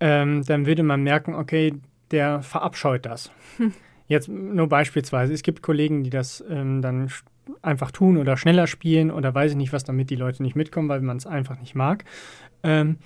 Ähm, 0.00 0.44
dann 0.44 0.66
würde 0.66 0.82
man 0.82 1.02
merken, 1.02 1.34
okay, 1.34 1.74
der 2.10 2.42
verabscheut 2.42 3.06
das. 3.06 3.30
Hm. 3.58 3.72
Jetzt 4.08 4.28
nur 4.28 4.68
beispielsweise, 4.68 5.32
es 5.32 5.42
gibt 5.42 5.62
Kollegen, 5.62 6.02
die 6.02 6.10
das 6.10 6.44
ähm, 6.50 6.82
dann 6.82 7.08
einfach 7.60 7.90
tun 7.90 8.16
oder 8.16 8.36
schneller 8.36 8.66
spielen 8.66 9.10
oder 9.10 9.34
weiß 9.34 9.52
ich 9.52 9.56
nicht 9.56 9.72
was, 9.72 9.84
damit 9.84 10.10
die 10.10 10.16
Leute 10.16 10.42
nicht 10.42 10.56
mitkommen, 10.56 10.88
weil 10.88 11.00
man 11.00 11.16
es 11.16 11.26
einfach 11.26 11.58
nicht 11.60 11.74
mag. 11.74 12.04
Ähm, 12.62 12.98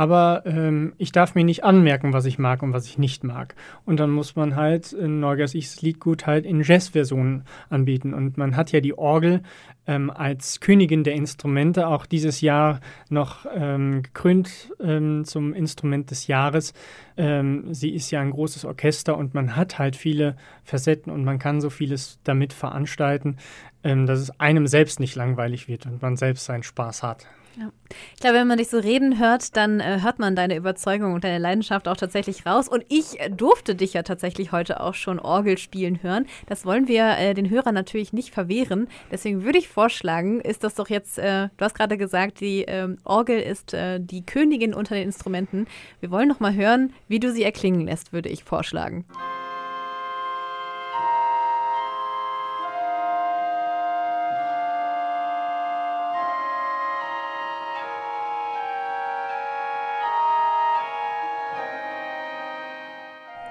aber 0.00 0.44
ähm, 0.46 0.94
ich 0.96 1.12
darf 1.12 1.34
mir 1.34 1.44
nicht 1.44 1.62
anmerken, 1.62 2.14
was 2.14 2.24
ich 2.24 2.38
mag 2.38 2.62
und 2.62 2.72
was 2.72 2.86
ich 2.86 2.96
nicht 2.96 3.22
mag. 3.22 3.54
Und 3.84 4.00
dann 4.00 4.08
muss 4.08 4.34
man 4.34 4.56
halt 4.56 4.94
ein 4.94 5.20
neugeistliches 5.20 5.82
Liedgut 5.82 6.26
halt 6.26 6.46
in 6.46 6.62
Jazz-Versionen 6.62 7.44
anbieten. 7.68 8.14
Und 8.14 8.38
man 8.38 8.56
hat 8.56 8.72
ja 8.72 8.80
die 8.80 8.96
Orgel 8.96 9.42
ähm, 9.86 10.08
als 10.08 10.60
Königin 10.60 11.04
der 11.04 11.12
Instrumente 11.16 11.86
auch 11.86 12.06
dieses 12.06 12.40
Jahr 12.40 12.80
noch 13.10 13.44
ähm, 13.54 14.02
gekrönt 14.02 14.72
ähm, 14.80 15.26
zum 15.26 15.52
Instrument 15.52 16.10
des 16.10 16.28
Jahres. 16.28 16.72
Ähm, 17.18 17.74
sie 17.74 17.90
ist 17.90 18.10
ja 18.10 18.22
ein 18.22 18.30
großes 18.30 18.64
Orchester 18.64 19.18
und 19.18 19.34
man 19.34 19.54
hat 19.54 19.78
halt 19.78 19.96
viele 19.96 20.36
Facetten 20.64 21.12
und 21.12 21.24
man 21.24 21.38
kann 21.38 21.60
so 21.60 21.68
vieles 21.68 22.20
damit 22.24 22.54
veranstalten, 22.54 23.36
ähm, 23.84 24.06
dass 24.06 24.20
es 24.20 24.40
einem 24.40 24.66
selbst 24.66 25.00
nicht 25.00 25.14
langweilig 25.14 25.68
wird 25.68 25.86
und 25.86 26.02
man 26.02 26.16
selbst 26.16 26.44
seinen 26.44 26.62
Spaß 26.62 27.02
hat. 27.02 27.26
Ja. 27.58 27.72
Ich 28.14 28.20
glaube, 28.20 28.36
wenn 28.36 28.46
man 28.46 28.58
dich 28.58 28.68
so 28.68 28.78
reden 28.78 29.18
hört, 29.18 29.56
dann 29.56 29.80
äh, 29.80 29.98
hört 30.02 30.18
man 30.18 30.36
deine 30.36 30.56
Überzeugung 30.56 31.14
und 31.14 31.24
deine 31.24 31.38
Leidenschaft 31.38 31.88
auch 31.88 31.96
tatsächlich 31.96 32.46
raus. 32.46 32.68
Und 32.68 32.84
ich 32.88 33.18
durfte 33.30 33.74
dich 33.74 33.92
ja 33.92 34.02
tatsächlich 34.02 34.52
heute 34.52 34.80
auch 34.80 34.94
schon 34.94 35.18
Orgel 35.18 35.58
spielen 35.58 36.02
hören. 36.02 36.26
Das 36.46 36.64
wollen 36.64 36.86
wir 36.86 37.18
äh, 37.18 37.34
den 37.34 37.50
Hörern 37.50 37.74
natürlich 37.74 38.12
nicht 38.12 38.32
verwehren. 38.32 38.88
Deswegen 39.10 39.44
würde 39.44 39.58
ich 39.58 39.68
vorschlagen, 39.68 40.40
ist 40.40 40.62
das 40.62 40.74
doch 40.74 40.88
jetzt, 40.88 41.18
äh, 41.18 41.48
du 41.56 41.64
hast 41.64 41.74
gerade 41.74 41.98
gesagt, 41.98 42.40
die 42.40 42.62
ähm, 42.62 42.98
Orgel 43.04 43.40
ist 43.40 43.74
äh, 43.74 43.98
die 44.00 44.24
Königin 44.24 44.72
unter 44.72 44.94
den 44.94 45.04
Instrumenten. 45.04 45.66
Wir 46.00 46.10
wollen 46.10 46.28
noch 46.28 46.40
mal 46.40 46.54
hören, 46.54 46.92
wie 47.08 47.20
du 47.20 47.32
sie 47.32 47.42
erklingen 47.42 47.86
lässt, 47.86 48.12
würde 48.12 48.28
ich 48.28 48.44
vorschlagen. 48.44 49.04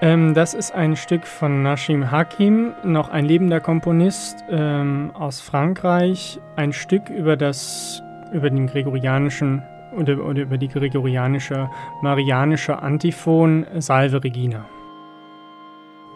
Ähm, 0.02 0.32
das 0.32 0.54
ist 0.54 0.74
ein 0.74 0.96
Stück 0.96 1.26
von 1.26 1.62
Nashim 1.62 2.10
Hakim, 2.10 2.72
noch 2.82 3.10
ein 3.10 3.26
lebender 3.26 3.60
Komponist 3.60 4.42
ähm, 4.48 5.10
aus 5.12 5.40
Frankreich. 5.40 6.40
Ein 6.56 6.72
Stück 6.72 7.10
über 7.10 7.36
das, 7.36 8.02
über 8.32 8.48
den 8.48 8.66
gregorianischen 8.66 9.62
oder, 9.94 10.24
oder 10.24 10.42
über 10.42 10.56
die 10.56 10.68
gregorianische, 10.68 11.68
marianische 12.00 12.80
Antiphon 12.80 13.66
Salve 13.78 14.24
Regina. 14.24 14.64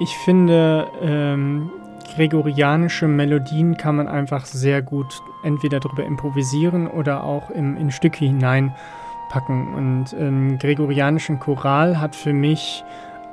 Ich 0.01 0.17
finde, 0.25 0.87
ähm, 1.03 1.71
gregorianische 2.17 3.07
Melodien 3.07 3.77
kann 3.77 3.97
man 3.97 4.09
einfach 4.09 4.47
sehr 4.47 4.81
gut 4.81 5.21
entweder 5.43 5.79
darüber 5.79 6.05
improvisieren 6.05 6.87
oder 6.87 7.23
auch 7.23 7.51
im, 7.51 7.77
in 7.77 7.91
Stücke 7.91 8.25
hineinpacken. 8.25 9.75
Und 9.75 10.17
ähm, 10.19 10.59
gregorianischen 10.59 11.39
Choral 11.39 12.01
hat 12.01 12.17
für 12.17 12.33
mich 12.33 12.83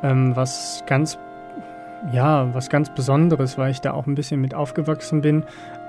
ähm, 0.03 0.35
was 0.35 0.83
ganz, 0.87 1.17
ja, 2.11 2.53
was 2.53 2.69
ganz 2.69 2.89
Besonderes, 2.89 3.57
weil 3.57 3.71
ich 3.71 3.81
da 3.81 3.93
auch 3.93 4.07
ein 4.07 4.15
bisschen 4.15 4.41
mit 4.41 4.53
aufgewachsen 4.53 5.21
bin. 5.21 5.43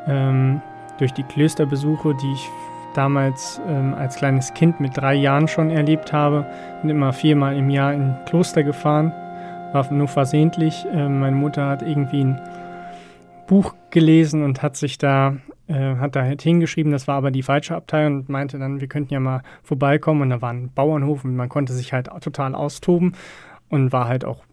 Ähm, 0.06 0.60
durch 0.98 1.12
die 1.12 1.22
Klösterbesuche, 1.22 2.14
die 2.14 2.32
ich 2.32 2.48
damals 2.94 3.60
ähm, 3.66 3.94
als 3.94 4.16
kleines 4.16 4.52
Kind 4.54 4.80
mit 4.80 4.96
drei 4.96 5.14
Jahren 5.14 5.48
schon 5.48 5.70
erlebt 5.70 6.12
habe, 6.12 6.46
bin 6.82 6.90
immer 6.90 7.12
viermal 7.12 7.56
im 7.56 7.70
Jahr 7.70 7.94
in 7.94 8.14
Kloster 8.26 8.62
gefahren, 8.62 9.12
war 9.72 9.90
nur 9.92 10.08
versehentlich. 10.08 10.86
Ähm, 10.92 11.20
meine 11.20 11.36
Mutter 11.36 11.66
hat 11.68 11.82
irgendwie 11.82 12.24
ein 12.24 12.40
Buch 13.46 13.74
gelesen 13.90 14.42
und 14.44 14.62
hat 14.62 14.76
sich 14.76 14.98
da 14.98 15.36
äh, 15.68 15.96
hat 15.96 16.16
da 16.16 16.22
halt 16.22 16.42
hingeschrieben, 16.42 16.92
das 16.92 17.08
war 17.08 17.16
aber 17.16 17.30
die 17.30 17.42
falsche 17.42 17.74
Abteilung 17.76 18.20
und 18.20 18.28
meinte 18.28 18.58
dann, 18.58 18.80
wir 18.80 18.88
könnten 18.88 19.14
ja 19.14 19.20
mal 19.20 19.42
vorbeikommen 19.62 20.22
und 20.22 20.30
da 20.30 20.42
war 20.42 20.52
ein 20.52 20.70
Bauernhof 20.74 21.24
und 21.24 21.36
man 21.36 21.48
konnte 21.48 21.72
sich 21.72 21.92
halt 21.92 22.10
total 22.20 22.54
austoben 22.54 23.14
und 23.72 23.90
war 23.90 24.06
halt 24.06 24.24
auch 24.26 24.44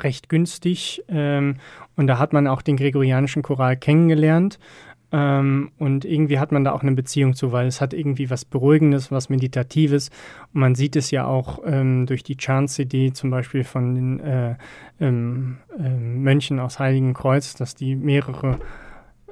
recht 0.00 0.28
günstig. 0.28 1.02
Ähm, 1.08 1.56
und 1.96 2.06
da 2.06 2.18
hat 2.18 2.32
man 2.32 2.46
auch 2.46 2.60
den 2.60 2.76
gregorianischen 2.76 3.42
Choral 3.42 3.76
kennengelernt. 3.76 4.58
Ähm, 5.10 5.72
und 5.78 6.04
irgendwie 6.04 6.38
hat 6.38 6.52
man 6.52 6.64
da 6.64 6.72
auch 6.72 6.82
eine 6.82 6.92
Beziehung 6.92 7.32
zu, 7.32 7.50
weil 7.50 7.66
es 7.66 7.80
hat 7.80 7.94
irgendwie 7.94 8.28
was 8.28 8.44
Beruhigendes, 8.44 9.10
was 9.10 9.30
Meditatives. 9.30 10.10
Und 10.52 10.60
man 10.60 10.74
sieht 10.74 10.96
es 10.96 11.10
ja 11.10 11.26
auch 11.26 11.60
ähm, 11.64 12.04
durch 12.04 12.22
die 12.22 12.36
Chant-CD 12.36 13.14
zum 13.14 13.30
Beispiel 13.30 13.64
von 13.64 13.94
den 13.94 14.20
äh, 14.20 14.56
ähm, 15.00 15.56
äh, 15.78 15.88
Mönchen 15.88 16.60
aus 16.60 16.78
Heiligen 16.78 17.14
Kreuz, 17.14 17.54
dass 17.54 17.74
die 17.74 17.96
mehrere 17.96 18.58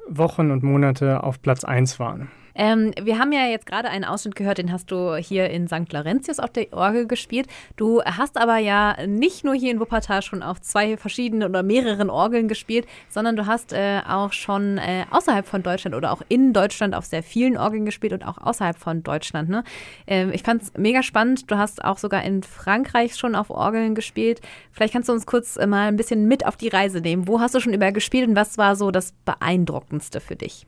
Wochen 0.09 0.49
und 0.49 0.63
Monate 0.63 1.23
auf 1.23 1.43
Platz 1.43 1.63
1 1.63 1.99
waren. 1.99 2.31
Ähm, 2.57 2.91
wir 2.99 3.19
haben 3.19 3.31
ja 3.31 3.45
jetzt 3.45 3.67
gerade 3.67 3.89
einen 3.89 4.03
Ausschnitt 4.03 4.35
gehört, 4.35 4.57
den 4.57 4.71
hast 4.71 4.91
du 4.91 5.15
hier 5.15 5.49
in 5.49 5.67
St. 5.67 5.93
Laurentius 5.93 6.39
auf 6.39 6.49
der 6.49 6.73
Orgel 6.73 7.07
gespielt. 7.07 7.47
Du 7.75 8.01
hast 8.03 8.37
aber 8.37 8.57
ja 8.57 8.97
nicht 9.05 9.45
nur 9.45 9.53
hier 9.53 9.71
in 9.71 9.79
Wuppertal 9.79 10.23
schon 10.23 10.41
auf 10.41 10.59
zwei 10.61 10.97
verschiedenen 10.97 11.47
oder 11.47 11.61
mehreren 11.61 12.09
Orgeln 12.09 12.47
gespielt, 12.47 12.87
sondern 13.09 13.35
du 13.35 13.45
hast 13.45 13.73
äh, 13.73 14.01
auch 14.07 14.33
schon 14.33 14.79
äh, 14.79 15.05
außerhalb 15.11 15.45
von 15.45 15.61
Deutschland 15.61 15.95
oder 15.95 16.11
auch 16.11 16.23
in 16.29 16.51
Deutschland 16.51 16.95
auf 16.95 17.05
sehr 17.05 17.21
vielen 17.21 17.57
Orgeln 17.57 17.85
gespielt 17.85 18.13
und 18.13 18.23
auch 18.23 18.39
außerhalb 18.39 18.77
von 18.77 19.03
Deutschland. 19.03 19.49
Ne? 19.49 19.63
Ähm, 20.07 20.31
ich 20.33 20.41
fand 20.41 20.63
es 20.63 20.73
mega 20.75 21.03
spannend. 21.03 21.51
Du 21.51 21.57
hast 21.57 21.83
auch 21.83 21.99
sogar 21.99 22.23
in 22.23 22.41
Frankreich 22.41 23.15
schon 23.15 23.35
auf 23.35 23.51
Orgeln 23.51 23.93
gespielt. 23.93 24.41
Vielleicht 24.71 24.93
kannst 24.93 25.09
du 25.09 25.13
uns 25.13 25.27
kurz 25.27 25.57
äh, 25.57 25.67
mal 25.67 25.87
ein 25.87 25.95
bisschen 25.95 26.27
mit 26.27 26.45
auf 26.45 26.57
die 26.57 26.69
Reise 26.69 27.01
nehmen. 27.01 27.27
Wo 27.27 27.39
hast 27.39 27.53
du 27.53 27.59
schon 27.59 27.73
überall 27.73 27.93
gespielt 27.93 28.27
und 28.27 28.35
was 28.35 28.57
war 28.57 28.75
so 28.75 28.89
das 28.89 29.13
Beeindruckendste 29.25 30.19
für 30.19 30.35
dich? 30.35 30.65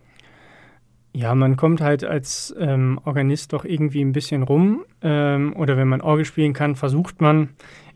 Ja, 1.20 1.36
man 1.36 1.58
kommt 1.58 1.82
halt 1.82 2.06
als 2.06 2.56
ähm, 2.58 2.98
Organist 3.04 3.52
doch 3.52 3.66
irgendwie 3.66 4.00
ein 4.00 4.14
bisschen 4.14 4.42
rum. 4.42 4.86
Ähm, 5.02 5.54
oder 5.54 5.76
wenn 5.76 5.90
man 5.90 6.00
Orgel 6.00 6.24
spielen 6.24 6.54
kann, 6.54 6.78
versucht 6.78 7.20
man 7.20 7.50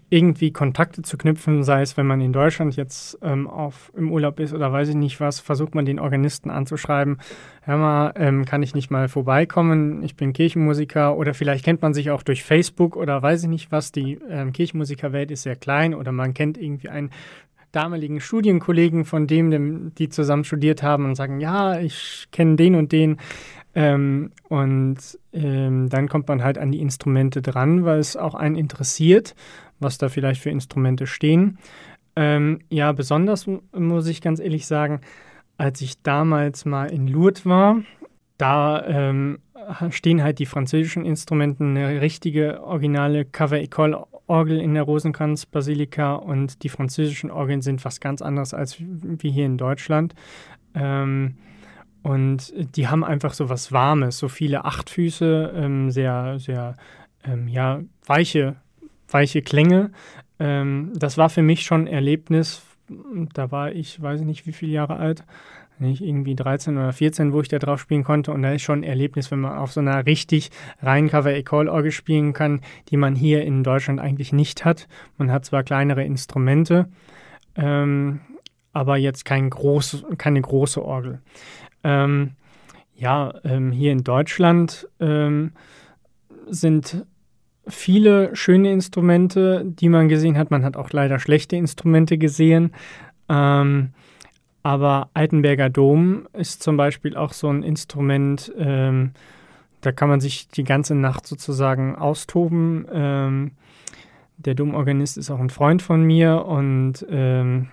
irgendwie 0.09 0.51
Kontakte 0.51 1.03
zu 1.03 1.17
knüpfen, 1.17 1.63
sei 1.63 1.83
es, 1.83 1.95
wenn 1.95 2.05
man 2.05 2.19
in 2.19 2.33
Deutschland 2.33 2.75
jetzt 2.75 3.17
ähm, 3.21 3.47
auf, 3.47 3.93
im 3.95 4.11
Urlaub 4.11 4.41
ist 4.41 4.53
oder 4.53 4.73
weiß 4.73 4.89
ich 4.89 4.95
nicht 4.95 5.21
was, 5.21 5.39
versucht 5.39 5.73
man 5.73 5.85
den 5.85 6.01
Organisten 6.01 6.49
anzuschreiben, 6.49 7.17
hör 7.61 7.77
mal, 7.77 8.13
ähm, 8.17 8.43
kann 8.43 8.61
ich 8.61 8.75
nicht 8.75 8.91
mal 8.91 9.07
vorbeikommen, 9.07 10.03
ich 10.03 10.17
bin 10.17 10.33
Kirchenmusiker 10.33 11.15
oder 11.15 11.33
vielleicht 11.33 11.63
kennt 11.63 11.81
man 11.81 11.93
sich 11.93 12.11
auch 12.11 12.23
durch 12.23 12.43
Facebook 12.43 12.97
oder 12.97 13.21
weiß 13.23 13.43
ich 13.43 13.49
nicht 13.49 13.71
was, 13.71 13.93
die 13.93 14.19
ähm, 14.29 14.51
Kirchenmusikerwelt 14.51 15.31
ist 15.31 15.43
sehr 15.43 15.55
klein 15.55 15.95
oder 15.95 16.11
man 16.11 16.33
kennt 16.33 16.57
irgendwie 16.57 16.89
einen 16.89 17.09
damaligen 17.73 18.21
Studienkollegen 18.21 19.03
von 19.03 19.27
dem, 19.27 19.51
dem 19.51 19.93
die 19.95 20.07
zusammen 20.07 20.45
studiert 20.45 20.81
haben 20.81 21.05
und 21.05 21.15
sagen, 21.15 21.41
ja, 21.41 21.79
ich 21.79 22.27
kenne 22.31 22.55
den 22.55 22.75
und 22.75 22.91
den. 22.93 23.17
Ähm, 23.75 24.31
und 24.47 24.97
ähm, 25.33 25.89
dann 25.89 26.07
kommt 26.07 26.27
man 26.27 26.43
halt 26.43 26.57
an 26.57 26.71
die 26.71 26.79
Instrumente 26.79 27.41
dran, 27.41 27.83
weil 27.83 27.99
es 27.99 28.15
auch 28.15 28.35
einen 28.35 28.55
interessiert, 28.55 29.35
was 29.79 29.97
da 29.97 30.09
vielleicht 30.09 30.41
für 30.41 30.51
Instrumente 30.51 31.07
stehen. 31.07 31.57
Ähm, 32.15 32.59
ja, 32.69 32.91
besonders 32.91 33.47
muss 33.71 34.07
ich 34.07 34.21
ganz 34.21 34.39
ehrlich 34.39 34.67
sagen, 34.67 35.01
als 35.57 35.81
ich 35.81 36.01
damals 36.03 36.65
mal 36.65 36.91
in 36.91 37.07
Lourdes 37.07 37.45
war, 37.45 37.81
da 38.37 38.85
ähm, 38.85 39.39
stehen 39.89 40.21
halt 40.21 40.37
die 40.37 40.45
französischen 40.45 41.05
Instrumente, 41.05 41.63
eine 41.63 42.01
richtige 42.01 42.61
originale 42.61 43.25
Cover 43.25 43.57
École 43.57 44.05
Orgel 44.33 44.59
in 44.59 44.73
der 44.73 44.81
Rosenkranz-Basilika 44.81 46.15
und 46.15 46.63
die 46.63 46.69
französischen 46.69 47.29
Orgeln 47.29 47.61
sind 47.61 47.85
was 47.85 47.99
ganz 47.99 48.23
anderes 48.23 48.55
als 48.55 48.77
wie 48.79 49.29
hier 49.29 49.45
in 49.45 49.59
Deutschland. 49.59 50.15
Ähm, 50.73 51.35
und 52.01 52.51
die 52.75 52.87
haben 52.87 53.03
einfach 53.03 53.35
so 53.35 53.49
was 53.49 53.71
Warmes, 53.71 54.17
so 54.17 54.27
viele 54.27 54.65
Achtfüße, 54.65 55.53
ähm, 55.55 55.91
sehr, 55.91 56.39
sehr, 56.39 56.75
ähm, 57.23 57.47
ja, 57.47 57.81
weiche, 58.07 58.55
weiche 59.07 59.43
Klänge. 59.43 59.91
Ähm, 60.39 60.91
das 60.95 61.19
war 61.19 61.29
für 61.29 61.43
mich 61.43 61.61
schon 61.61 61.81
ein 61.81 61.93
Erlebnis. 61.93 62.63
Da 63.35 63.51
war 63.51 63.71
ich, 63.71 64.01
weiß 64.01 64.21
ich 64.21 64.25
nicht, 64.25 64.47
wie 64.47 64.51
viele 64.51 64.71
Jahre 64.71 64.95
alt 64.95 65.23
nicht 65.83 66.01
irgendwie 66.01 66.35
13 66.35 66.77
oder 66.77 66.91
14, 66.91 67.33
wo 67.33 67.41
ich 67.41 67.47
da 67.47 67.59
drauf 67.59 67.79
spielen 67.79 68.03
konnte. 68.03 68.31
Und 68.31 68.41
da 68.41 68.51
ist 68.53 68.63
schon 68.63 68.79
ein 68.79 68.83
Erlebnis, 68.83 69.29
wenn 69.29 69.39
man 69.39 69.57
auf 69.57 69.71
so 69.71 69.79
einer 69.79 70.05
richtig 70.05 70.49
rein 70.81 71.09
Cover-Ecole-Orgel 71.09 71.91
spielen 71.91 72.33
kann, 72.33 72.61
die 72.89 72.97
man 72.97 73.15
hier 73.15 73.43
in 73.43 73.63
Deutschland 73.63 73.99
eigentlich 73.99 74.33
nicht 74.33 74.65
hat. 74.65 74.87
Man 75.17 75.31
hat 75.31 75.45
zwar 75.45 75.63
kleinere 75.63 76.03
Instrumente, 76.03 76.87
ähm, 77.55 78.21
aber 78.71 78.97
jetzt 78.97 79.25
kein 79.25 79.49
groß, 79.49 80.05
keine 80.17 80.41
große 80.41 80.83
Orgel. 80.83 81.21
Ähm, 81.83 82.31
ja, 82.95 83.33
ähm, 83.43 83.71
hier 83.71 83.91
in 83.91 84.03
Deutschland 84.03 84.87
ähm, 84.99 85.51
sind 86.47 87.05
viele 87.67 88.35
schöne 88.35 88.71
Instrumente, 88.71 89.63
die 89.65 89.89
man 89.89 90.09
gesehen 90.09 90.37
hat. 90.37 90.51
Man 90.51 90.63
hat 90.63 90.75
auch 90.77 90.91
leider 90.91 91.19
schlechte 91.19 91.55
Instrumente 91.55 92.17
gesehen. 92.17 92.71
Ähm, 93.29 93.93
aber 94.63 95.09
Altenberger 95.13 95.69
Dom 95.69 96.27
ist 96.33 96.63
zum 96.63 96.77
Beispiel 96.77 97.15
auch 97.15 97.33
so 97.33 97.49
ein 97.49 97.63
Instrument, 97.63 98.51
ähm, 98.57 99.11
da 99.81 99.91
kann 99.91 100.07
man 100.09 100.21
sich 100.21 100.47
die 100.47 100.63
ganze 100.63 100.95
Nacht 100.95 101.27
sozusagen 101.27 101.95
austoben. 101.95 102.87
Ähm, 102.91 103.51
der 104.37 104.55
Domorganist 104.55 105.17
ist 105.17 105.29
auch 105.29 105.39
ein 105.39 105.49
Freund 105.49 105.81
von 105.81 106.03
mir 106.03 106.45
und 106.45 107.05
ähm, 107.09 107.67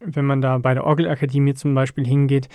wenn 0.00 0.24
man 0.24 0.40
da 0.40 0.58
bei 0.58 0.74
der 0.74 0.84
Orgelakademie 0.84 1.54
zum 1.54 1.74
Beispiel 1.74 2.06
hingeht, 2.06 2.48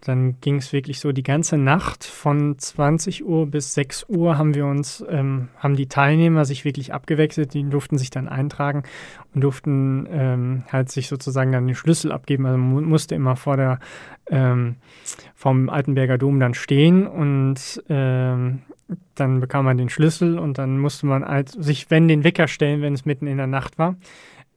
dann 0.00 0.40
ging 0.40 0.56
es 0.56 0.72
wirklich 0.72 1.00
so 1.00 1.10
die 1.10 1.22
ganze 1.22 1.56
Nacht 1.56 2.04
von 2.04 2.58
20 2.58 3.24
Uhr 3.24 3.46
bis 3.46 3.74
6 3.74 4.06
Uhr 4.08 4.38
haben 4.38 4.54
wir 4.54 4.66
uns, 4.66 5.04
ähm, 5.08 5.48
haben 5.58 5.74
die 5.74 5.88
Teilnehmer 5.88 6.44
sich 6.44 6.64
wirklich 6.64 6.92
abgewechselt, 6.92 7.54
die 7.54 7.64
durften 7.68 7.98
sich 7.98 8.10
dann 8.10 8.28
eintragen 8.28 8.84
und 9.34 9.40
durften 9.40 10.06
ähm, 10.10 10.62
halt 10.70 10.90
sich 10.90 11.08
sozusagen 11.08 11.50
dann 11.50 11.66
den 11.66 11.74
Schlüssel 11.74 12.12
abgeben. 12.12 12.46
Also 12.46 12.58
man 12.58 12.84
musste 12.84 13.14
immer 13.14 13.36
vor 13.36 13.56
der 13.56 13.78
ähm, 14.28 14.76
vom 15.34 15.68
Altenberger 15.68 16.18
Dom 16.18 16.38
dann 16.40 16.54
stehen 16.54 17.06
und 17.06 17.82
ähm, 17.88 18.62
dann 19.14 19.40
bekam 19.40 19.64
man 19.64 19.78
den 19.78 19.88
Schlüssel 19.88 20.38
und 20.38 20.58
dann 20.58 20.78
musste 20.78 21.06
man 21.06 21.24
halt 21.24 21.48
sich, 21.48 21.90
wenn 21.90 22.06
den 22.06 22.22
Wecker 22.22 22.48
stellen, 22.48 22.82
wenn 22.82 22.94
es 22.94 23.04
mitten 23.04 23.26
in 23.26 23.38
der 23.38 23.46
Nacht 23.46 23.78
war. 23.78 23.96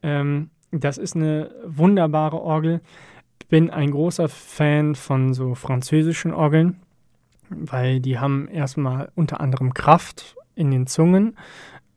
Ähm, 0.02 0.50
das 0.70 0.98
ist 0.98 1.16
eine 1.16 1.50
wunderbare 1.66 2.40
Orgel 2.40 2.80
bin 3.50 3.68
ein 3.68 3.90
großer 3.90 4.28
Fan 4.28 4.94
von 4.94 5.34
so 5.34 5.54
französischen 5.54 6.32
Orgeln, 6.32 6.80
weil 7.50 8.00
die 8.00 8.18
haben 8.18 8.48
erstmal 8.48 9.10
unter 9.14 9.40
anderem 9.40 9.74
Kraft 9.74 10.36
in 10.54 10.70
den 10.70 10.86
Zungen. 10.86 11.36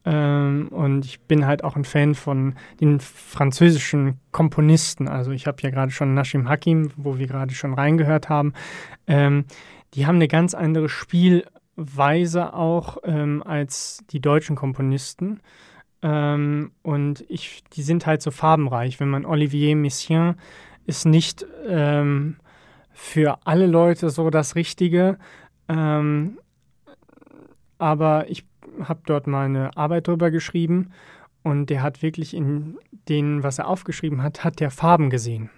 Ähm, 0.06 0.68
und 0.72 1.06
ich 1.06 1.22
bin 1.22 1.46
halt 1.46 1.64
auch 1.64 1.78
ein 1.78 1.86
Fan 1.86 2.16
von 2.16 2.56
den 2.82 3.00
französischen 3.00 4.20
Komponisten. 4.32 5.08
Also 5.08 5.32
ich 5.32 5.48
habe 5.48 5.62
ja 5.62 5.70
gerade 5.70 5.92
schon 5.92 6.14
Nashim 6.14 6.50
Hakim, 6.50 6.92
wo 6.98 7.18
wir 7.18 7.28
gerade 7.28 7.54
schon 7.54 7.74
reingehört 7.74 8.28
haben. 8.28 8.54
Ähm, 9.08 9.46
die 9.94 10.06
haben 10.06 10.16
eine 10.16 10.28
ganz 10.28 10.56
andere 10.56 10.90
Spielweise 10.90 12.54
auch 12.54 12.98
ähm, 13.06 13.44
als 13.44 14.00
die 14.10 14.20
deutschen 14.20 14.56
Komponisten. 14.56 15.40
Ähm, 16.02 16.72
und 16.82 17.24
ich, 17.30 17.64
die 17.74 17.84
sind 17.84 18.06
halt 18.06 18.22
so 18.22 18.32
farbenreich. 18.32 19.00
Wenn 19.00 19.10
man 19.10 19.26
Olivier 19.26 19.76
Messiaen 19.76 20.36
ist 20.86 21.06
nicht 21.06 21.46
ähm, 21.68 22.38
für 22.92 23.40
alle 23.46 23.68
Leute 23.68 24.10
so 24.10 24.30
das 24.30 24.56
Richtige. 24.56 25.18
Ähm, 25.68 26.38
aber 27.78 28.30
ich 28.30 28.46
habe 28.82 29.02
dort 29.06 29.28
mal 29.28 29.46
eine 29.46 29.76
Arbeit 29.78 30.08
drüber 30.08 30.32
geschrieben 30.32 30.92
und 31.44 31.70
der 31.70 31.84
hat 31.84 32.02
wirklich 32.02 32.34
in 32.34 32.78
den, 33.10 33.44
was 33.44 33.60
er 33.60 33.68
aufgeschrieben 33.68 34.24
hat, 34.24 34.44
hat 34.44 34.60
der 34.60 34.72
Farben 34.72 35.10
gesehen. 35.10 35.50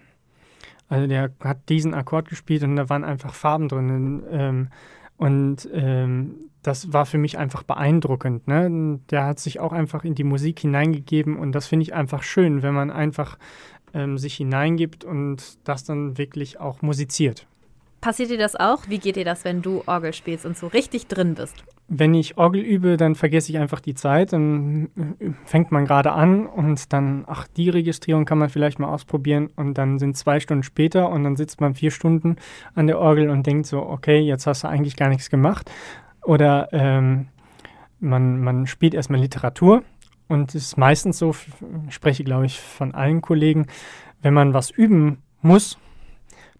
Also 0.87 1.07
der 1.07 1.31
hat 1.43 1.69
diesen 1.69 1.93
Akkord 1.93 2.29
gespielt 2.29 2.63
und 2.63 2.75
da 2.75 2.89
waren 2.89 3.03
einfach 3.03 3.33
Farben 3.33 3.67
drin. 3.67 4.23
Ähm, 4.29 4.67
und 5.17 5.69
ähm, 5.73 6.49
das 6.61 6.91
war 6.93 7.05
für 7.05 7.17
mich 7.17 7.37
einfach 7.37 7.63
beeindruckend. 7.63 8.47
Ne? 8.47 8.99
Der 9.09 9.25
hat 9.25 9.39
sich 9.39 9.59
auch 9.59 9.71
einfach 9.71 10.03
in 10.03 10.15
die 10.15 10.23
Musik 10.23 10.59
hineingegeben 10.59 11.37
und 11.37 11.53
das 11.53 11.67
finde 11.67 11.83
ich 11.83 11.93
einfach 11.93 12.23
schön, 12.23 12.63
wenn 12.63 12.73
man 12.73 12.91
einfach 12.91 13.37
ähm, 13.95 14.17
sich 14.17 14.35
hineingibt 14.35 15.03
und 15.03 15.57
das 15.63 15.83
dann 15.83 16.17
wirklich 16.17 16.59
auch 16.59 16.81
musiziert. 16.81 17.47
Passiert 18.01 18.29
dir 18.29 18.37
das 18.37 18.55
auch? 18.55 18.83
Wie 18.87 18.99
geht 18.99 19.15
dir 19.15 19.25
das, 19.25 19.45
wenn 19.45 19.63
du 19.63 19.81
Orgel 19.87 20.13
spielst 20.13 20.45
und 20.45 20.55
so 20.55 20.67
richtig 20.67 21.07
drin 21.07 21.33
bist? 21.33 21.55
Wenn 21.87 22.13
ich 22.13 22.37
Orgel 22.37 22.61
übe, 22.61 22.97
dann 22.97 23.15
vergesse 23.15 23.51
ich 23.51 23.57
einfach 23.57 23.79
die 23.79 23.95
Zeit. 23.95 24.33
Dann 24.33 24.89
äh, 25.19 25.31
fängt 25.45 25.71
man 25.71 25.85
gerade 25.85 26.11
an 26.11 26.45
und 26.45 26.93
dann, 26.93 27.23
ach, 27.25 27.47
die 27.47 27.69
Registrierung 27.69 28.25
kann 28.25 28.37
man 28.37 28.49
vielleicht 28.49 28.77
mal 28.77 28.89
ausprobieren 28.89 29.49
und 29.55 29.79
dann 29.79 29.97
sind 29.97 30.17
zwei 30.17 30.39
Stunden 30.39 30.61
später 30.61 31.09
und 31.09 31.23
dann 31.23 31.35
sitzt 31.35 31.61
man 31.61 31.73
vier 31.73 31.89
Stunden 31.89 32.35
an 32.75 32.85
der 32.85 32.99
Orgel 32.99 33.29
und 33.29 33.47
denkt 33.47 33.65
so, 33.65 33.81
okay, 33.81 34.19
jetzt 34.19 34.45
hast 34.45 34.63
du 34.63 34.67
eigentlich 34.67 34.97
gar 34.97 35.09
nichts 35.09 35.31
gemacht. 35.31 35.71
Oder 36.21 36.69
ähm, 36.73 37.27
man, 37.99 38.39
man 38.39 38.67
spielt 38.67 38.93
erstmal 38.93 39.19
Literatur 39.19 39.83
und 40.27 40.55
es 40.55 40.63
ist 40.63 40.77
meistens 40.77 41.17
so, 41.17 41.35
ich 41.87 41.93
spreche 41.95 42.23
glaube 42.23 42.45
ich 42.45 42.59
von 42.59 42.93
allen 42.93 43.21
Kollegen, 43.21 43.67
wenn 44.21 44.33
man 44.33 44.53
was 44.53 44.69
üben 44.69 45.21
muss, 45.41 45.77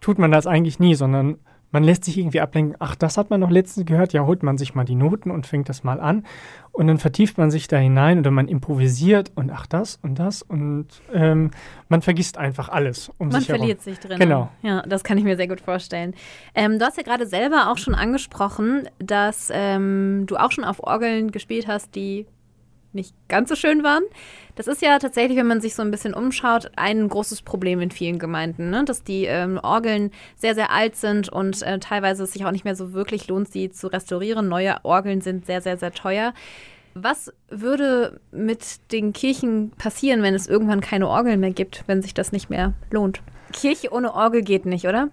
tut 0.00 0.18
man 0.18 0.30
das 0.30 0.46
eigentlich 0.46 0.78
nie, 0.78 0.94
sondern 0.94 1.38
man 1.72 1.84
lässt 1.84 2.04
sich 2.04 2.16
irgendwie 2.16 2.40
ablenken, 2.40 2.76
ach, 2.78 2.94
das 2.94 3.18
hat 3.18 3.28
man 3.28 3.40
noch 3.40 3.50
letztens 3.50 3.86
gehört, 3.86 4.12
ja, 4.12 4.24
holt 4.24 4.42
man 4.42 4.56
sich 4.56 4.74
mal 4.74 4.84
die 4.84 4.94
Noten 4.94 5.30
und 5.30 5.46
fängt 5.46 5.68
das 5.68 5.84
mal 5.84 6.00
an 6.00 6.24
und 6.72 6.86
dann 6.86 6.98
vertieft 6.98 7.38
man 7.38 7.50
sich 7.50 7.68
da 7.68 7.76
hinein 7.76 8.20
oder 8.20 8.30
man 8.30 8.48
improvisiert 8.48 9.32
und 9.34 9.50
ach, 9.50 9.66
das 9.66 9.98
und 10.02 10.18
das 10.18 10.42
und 10.42 10.86
ähm, 11.12 11.50
man 11.88 12.02
vergisst 12.02 12.38
einfach 12.38 12.68
alles 12.68 13.10
um 13.18 13.28
man 13.28 13.40
sich 13.40 13.50
verliert 13.50 13.82
sich 13.82 13.98
drin. 13.98 14.18
Genau. 14.18 14.48
Ja, 14.62 14.82
das 14.82 15.04
kann 15.04 15.18
ich 15.18 15.24
mir 15.24 15.36
sehr 15.36 15.48
gut 15.48 15.60
vorstellen. 15.60 16.14
Ähm, 16.54 16.78
du 16.78 16.84
hast 16.84 16.96
ja 16.96 17.02
gerade 17.02 17.26
selber 17.26 17.70
auch 17.70 17.78
schon 17.78 17.94
angesprochen, 17.94 18.88
dass 18.98 19.50
ähm, 19.52 20.24
du 20.26 20.36
auch 20.36 20.52
schon 20.52 20.64
auf 20.64 20.82
Orgeln 20.82 21.30
gespielt 21.30 21.66
hast, 21.66 21.94
die 21.94 22.26
nicht 22.96 23.14
ganz 23.28 23.48
so 23.48 23.54
schön 23.54 23.84
waren. 23.84 24.02
Das 24.56 24.66
ist 24.66 24.82
ja 24.82 24.98
tatsächlich, 24.98 25.38
wenn 25.38 25.46
man 25.46 25.60
sich 25.60 25.74
so 25.74 25.82
ein 25.82 25.90
bisschen 25.90 26.14
umschaut, 26.14 26.72
ein 26.76 27.08
großes 27.08 27.42
Problem 27.42 27.80
in 27.80 27.90
vielen 27.90 28.18
Gemeinden, 28.18 28.70
ne? 28.70 28.84
dass 28.84 29.04
die 29.04 29.26
ähm, 29.26 29.60
Orgeln 29.62 30.10
sehr, 30.34 30.54
sehr 30.54 30.72
alt 30.72 30.96
sind 30.96 31.28
und 31.28 31.62
äh, 31.62 31.78
teilweise 31.78 32.24
es 32.24 32.32
sich 32.32 32.44
auch 32.44 32.50
nicht 32.50 32.64
mehr 32.64 32.74
so 32.74 32.92
wirklich 32.92 33.28
lohnt, 33.28 33.48
sie 33.48 33.70
zu 33.70 33.86
restaurieren. 33.86 34.48
Neue 34.48 34.76
Orgeln 34.82 35.20
sind 35.20 35.46
sehr, 35.46 35.60
sehr, 35.60 35.76
sehr 35.76 35.92
teuer. 35.92 36.34
Was 36.94 37.30
würde 37.50 38.20
mit 38.32 38.90
den 38.90 39.12
Kirchen 39.12 39.70
passieren, 39.76 40.22
wenn 40.22 40.34
es 40.34 40.46
irgendwann 40.46 40.80
keine 40.80 41.08
Orgeln 41.08 41.40
mehr 41.40 41.50
gibt, 41.50 41.84
wenn 41.86 42.00
sich 42.00 42.14
das 42.14 42.32
nicht 42.32 42.48
mehr 42.48 42.72
lohnt? 42.90 43.20
Kirche 43.52 43.92
ohne 43.92 44.14
Orgel 44.14 44.42
geht 44.42 44.64
nicht, 44.64 44.86
oder? 44.86 45.10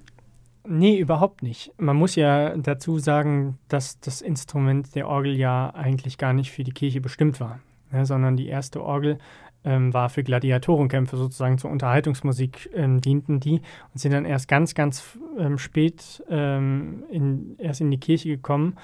Nee, 0.65 0.97
überhaupt 0.97 1.43
nicht. 1.43 1.73
Man 1.77 1.97
muss 1.97 2.15
ja 2.15 2.55
dazu 2.55 2.97
sagen, 2.97 3.59
dass 3.67 3.99
das 3.99 4.21
Instrument 4.21 4.95
der 4.95 5.09
Orgel 5.09 5.35
ja 5.35 5.71
eigentlich 5.75 6.17
gar 6.17 6.31
nicht 6.31 6.51
für 6.51 6.63
die 6.63 6.71
Kirche 6.71 7.01
bestimmt 7.01 7.41
war, 7.41 7.59
ja, 7.93 8.06
sondern 8.06 8.36
die 8.36 8.47
erste 8.47 8.84
Orgel 8.84 9.19
ähm, 9.65 9.93
war 9.93 10.10
für 10.10 10.23
Gladiatorenkämpfe 10.23 11.17
sozusagen 11.17 11.58
zur 11.58 11.71
Unterhaltungsmusik 11.71 12.69
ähm, 12.73 13.01
dienten 13.01 13.39
die 13.39 13.62
und 13.93 13.99
sind 13.99 14.12
dann 14.12 14.25
erst 14.25 14.47
ganz, 14.47 14.75
ganz 14.75 15.17
ähm, 15.38 15.58
spät 15.58 16.23
ähm, 16.29 17.03
in, 17.10 17.56
erst 17.60 17.82
in 17.82 17.91
die 17.91 17.99
Kirche 17.99 18.29
gekommen, 18.29 18.75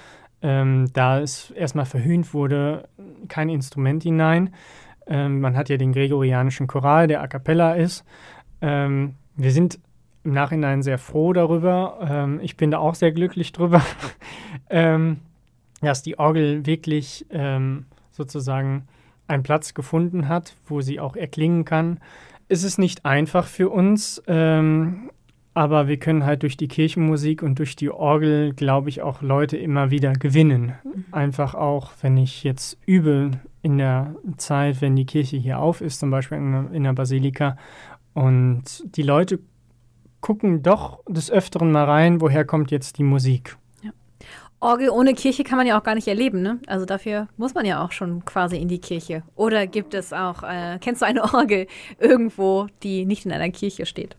ähm, 0.42 0.86
da 0.92 1.20
es 1.20 1.50
erstmal 1.50 1.84
verhöhnt 1.84 2.32
wurde, 2.32 2.88
kein 3.28 3.50
Instrument 3.50 4.02
hinein. 4.02 4.54
Ähm, 5.06 5.40
man 5.40 5.56
hat 5.56 5.68
ja 5.68 5.76
den 5.76 5.92
gregorianischen 5.92 6.66
Choral, 6.66 7.06
der 7.06 7.20
a 7.20 7.26
cappella 7.26 7.74
ist. 7.74 8.04
wir 8.62 9.52
sind 9.52 9.78
im 10.22 10.32
Nachhinein 10.32 10.82
sehr 10.82 10.98
froh 10.98 11.32
darüber. 11.32 12.38
Ich 12.42 12.58
bin 12.58 12.70
da 12.70 12.76
auch 12.76 12.94
sehr 12.94 13.10
glücklich 13.10 13.52
drüber, 13.52 13.80
dass 14.68 16.02
die 16.02 16.18
Orgel 16.18 16.66
wirklich 16.66 17.24
sozusagen 18.10 18.86
einen 19.30 19.42
Platz 19.42 19.74
gefunden 19.74 20.28
hat, 20.28 20.54
wo 20.66 20.80
sie 20.80 21.00
auch 21.00 21.16
erklingen 21.16 21.64
kann. 21.64 22.00
Es 22.48 22.64
ist 22.64 22.78
nicht 22.78 23.06
einfach 23.06 23.46
für 23.46 23.70
uns, 23.70 24.22
ähm, 24.26 25.10
aber 25.54 25.88
wir 25.88 25.98
können 25.98 26.24
halt 26.24 26.42
durch 26.42 26.56
die 26.56 26.68
Kirchenmusik 26.68 27.42
und 27.42 27.58
durch 27.58 27.76
die 27.76 27.90
Orgel, 27.90 28.52
glaube 28.54 28.88
ich, 28.88 29.02
auch 29.02 29.22
Leute 29.22 29.56
immer 29.56 29.90
wieder 29.90 30.12
gewinnen. 30.12 30.74
Mhm. 30.84 31.04
Einfach 31.12 31.54
auch, 31.54 31.92
wenn 32.02 32.16
ich 32.16 32.44
jetzt 32.44 32.78
übe 32.86 33.32
in 33.62 33.78
der 33.78 34.14
Zeit, 34.36 34.80
wenn 34.80 34.96
die 34.96 35.06
Kirche 35.06 35.36
hier 35.36 35.58
auf 35.58 35.80
ist, 35.80 36.00
zum 36.00 36.10
Beispiel 36.10 36.38
in, 36.38 36.72
in 36.72 36.84
der 36.84 36.92
Basilika, 36.92 37.56
und 38.12 38.82
die 38.96 39.02
Leute 39.02 39.38
gucken 40.20 40.62
doch 40.62 41.00
des 41.08 41.30
Öfteren 41.30 41.72
mal 41.72 41.84
rein, 41.84 42.20
woher 42.20 42.44
kommt 42.44 42.70
jetzt 42.70 42.98
die 42.98 43.04
Musik. 43.04 43.56
Orgel 44.60 44.90
ohne 44.90 45.14
Kirche 45.14 45.42
kann 45.42 45.56
man 45.56 45.66
ja 45.66 45.78
auch 45.78 45.82
gar 45.82 45.94
nicht 45.94 46.06
erleben, 46.06 46.42
ne? 46.42 46.58
Also 46.66 46.84
dafür 46.84 47.28
muss 47.38 47.54
man 47.54 47.64
ja 47.64 47.82
auch 47.82 47.92
schon 47.92 48.24
quasi 48.24 48.58
in 48.58 48.68
die 48.68 48.80
Kirche. 48.80 49.22
Oder 49.34 49.66
gibt 49.66 49.94
es 49.94 50.12
auch, 50.12 50.42
äh, 50.42 50.78
kennst 50.80 51.00
du 51.00 51.06
eine 51.06 51.24
Orgel 51.34 51.66
irgendwo, 51.98 52.66
die 52.82 53.06
nicht 53.06 53.24
in 53.24 53.32
einer 53.32 53.50
Kirche 53.50 53.86
steht? 53.86 54.16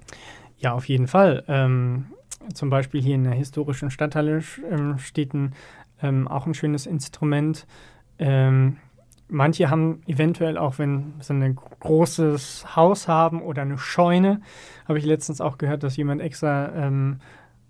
Ja, 0.58 0.74
auf 0.74 0.90
jeden 0.90 1.08
Fall. 1.08 1.44
Ähm, 1.48 2.08
zum 2.54 2.70
Beispiel 2.70 3.02
hier 3.02 3.16
in 3.16 3.24
der 3.24 3.34
historischen 3.34 3.92
Stadthalle 3.92 4.42
ähm, 4.70 4.98
steht 4.98 5.34
ein, 5.34 5.54
ähm, 6.02 6.28
auch 6.28 6.48
ein 6.48 6.56
schönes 6.56 6.88
Instrument. 6.88 7.68
Ähm, 8.18 8.78
Manche 9.34 9.70
haben 9.70 10.02
eventuell 10.08 10.58
auch, 10.58 10.78
wenn 10.78 11.14
sie 11.22 11.34
ein 11.34 11.56
großes 11.56 12.76
Haus 12.76 13.08
haben 13.08 13.42
oder 13.42 13.62
eine 13.62 13.78
Scheune, 13.78 14.42
habe 14.86 15.00
ich 15.00 15.06
letztens 15.06 15.40
auch 15.40 15.58
gehört, 15.58 15.84
dass 15.84 15.96
jemand 15.96 16.22
extra 16.22 16.70
ähm, 16.76 17.22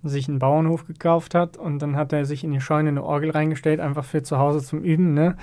sich 0.04 0.28
einen 0.28 0.40
Bauernhof 0.40 0.86
gekauft 0.86 1.36
hat 1.36 1.58
und 1.58 1.80
dann 1.80 1.96
hat 1.96 2.14
er 2.14 2.26
sich 2.26 2.44
in 2.44 2.52
die 2.52 2.62
Scheune 2.62 2.90
eine 2.90 3.04
Orgel 3.04 3.32
reingestellt, 3.32 3.80
einfach 3.80 4.06
für 4.06 4.24
zu 4.24 4.38
Hause 4.38 4.62
zum 4.62 4.84
Üben. 4.84 5.14
Ne? 5.14 5.38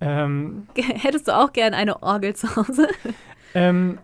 Ähm, 0.00 0.66
Hättest 0.76 1.28
du 1.28 1.36
auch 1.36 1.52
gern 1.52 1.74
eine 1.74 2.02
Orgel 2.02 2.34
zu 2.34 2.54
Hause? 2.56 2.88
Ähm, 3.54 3.98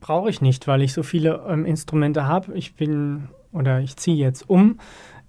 Brauche 0.00 0.28
ich 0.28 0.42
nicht, 0.42 0.68
weil 0.68 0.82
ich 0.82 0.92
so 0.92 1.02
viele 1.02 1.46
ähm, 1.48 1.64
Instrumente 1.64 2.26
habe. 2.26 2.52
Ich 2.52 2.74
bin 2.74 3.28
oder 3.52 3.80
ich 3.80 3.96
ziehe 3.96 4.16
jetzt 4.16 4.50
um 4.50 4.80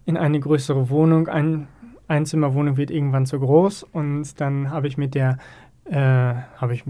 in 0.05 0.17
eine 0.17 0.37
größere 0.37 0.89
Wohnung. 0.89 1.29
Ein 1.29 1.69
Einzimmerwohnung 2.09 2.75
wird 2.75 2.91
irgendwann 2.91 3.25
zu 3.25 3.39
groß 3.39 3.83
und 3.83 4.41
dann 4.41 4.71
habe 4.71 4.87
ich 4.87 4.97
mit 4.97 5.15
der, 5.15 5.37
äh, 5.85 5.95
habe 5.95 6.73
ich 6.73 6.83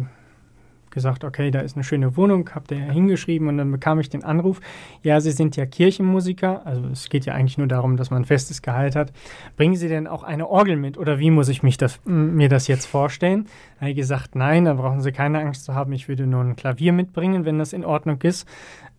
gesagt, 0.92 1.24
okay, 1.24 1.52
da 1.52 1.60
ist 1.60 1.76
eine 1.76 1.84
schöne 1.84 2.18
Wohnung, 2.18 2.50
habe 2.54 2.68
der 2.68 2.92
hingeschrieben 2.92 3.48
und 3.48 3.58
dann 3.58 3.72
bekam 3.72 4.00
ich 4.00 4.10
den 4.10 4.24
Anruf, 4.24 4.60
ja, 5.04 5.20
Sie 5.20 5.32
sind 5.32 5.56
ja 5.56 5.66
Kirchenmusiker, 5.66 6.66
also 6.66 6.88
es 6.92 7.10
geht 7.10 7.26
ja 7.26 7.34
eigentlich 7.34 7.58
nur 7.58 7.68
darum, 7.68 7.98
dass 7.98 8.12
man 8.12 8.24
ein 8.24 8.26
festes 8.26 8.62
Gehalt 8.62 8.96
hat. 8.96 9.12
Bringen 9.58 9.76
Sie 9.76 9.88
denn 9.88 10.08
auch 10.08 10.24
eine 10.24 10.48
Orgel 10.48 10.76
mit 10.76 10.98
oder 10.98 11.20
wie 11.20 11.32
muss 11.32 11.50
ich 11.50 11.64
mich 11.64 11.78
das, 11.78 12.00
mir 12.06 12.50
das 12.50 12.68
jetzt 12.68 12.86
vorstellen? 12.86 13.46
Da 13.76 13.82
habe 13.82 13.92
ich 13.92 13.98
gesagt, 13.98 14.36
nein, 14.36 14.66
da 14.66 14.74
brauchen 14.74 15.02
Sie 15.02 15.12
keine 15.12 15.40
Angst 15.40 15.66
zu 15.66 15.74
haben, 15.74 15.94
ich 15.94 16.08
würde 16.08 16.28
nur 16.28 16.44
ein 16.44 16.56
Klavier 16.56 16.94
mitbringen, 16.94 17.46
wenn 17.46 17.60
das 17.60 17.74
in 17.74 17.86
Ordnung 17.86 18.22
ist. 18.22 18.48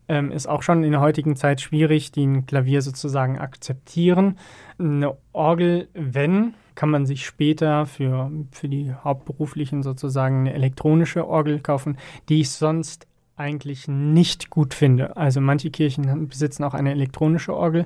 Ähm, 0.09 0.33
ist 0.33 0.48
auch 0.48 0.62
schon 0.62 0.83
in 0.83 0.90
der 0.90 1.00
heutigen 1.00 1.37
Zeit 1.37 1.61
schwierig, 1.61 2.11
die 2.11 2.26
ein 2.26 2.44
Klavier 2.44 2.83
sozusagen 2.83 3.38
akzeptieren. 3.38 4.38
Eine 4.76 5.16
Orgel, 5.33 5.87
wenn, 5.94 6.55
kann 6.81 6.88
man 6.88 7.05
sich 7.05 7.27
später 7.27 7.85
für, 7.85 8.31
für 8.53 8.66
die 8.66 8.95
Hauptberuflichen 9.05 9.83
sozusagen 9.83 10.38
eine 10.38 10.55
elektronische 10.55 11.29
Orgel 11.29 11.61
kaufen, 11.61 11.99
die 12.31 12.40
ich 12.40 12.49
sonst 12.49 13.07
eigentlich 13.37 13.87
nicht 13.87 14.49
gut 14.49 14.73
finde. 14.73 15.14
Also 15.14 15.43
manche 15.43 15.69
Kirchen 15.69 16.29
besitzen 16.29 16.64
auch 16.64 16.73
eine 16.73 16.93
elektronische 16.93 17.55
Orgel, 17.55 17.85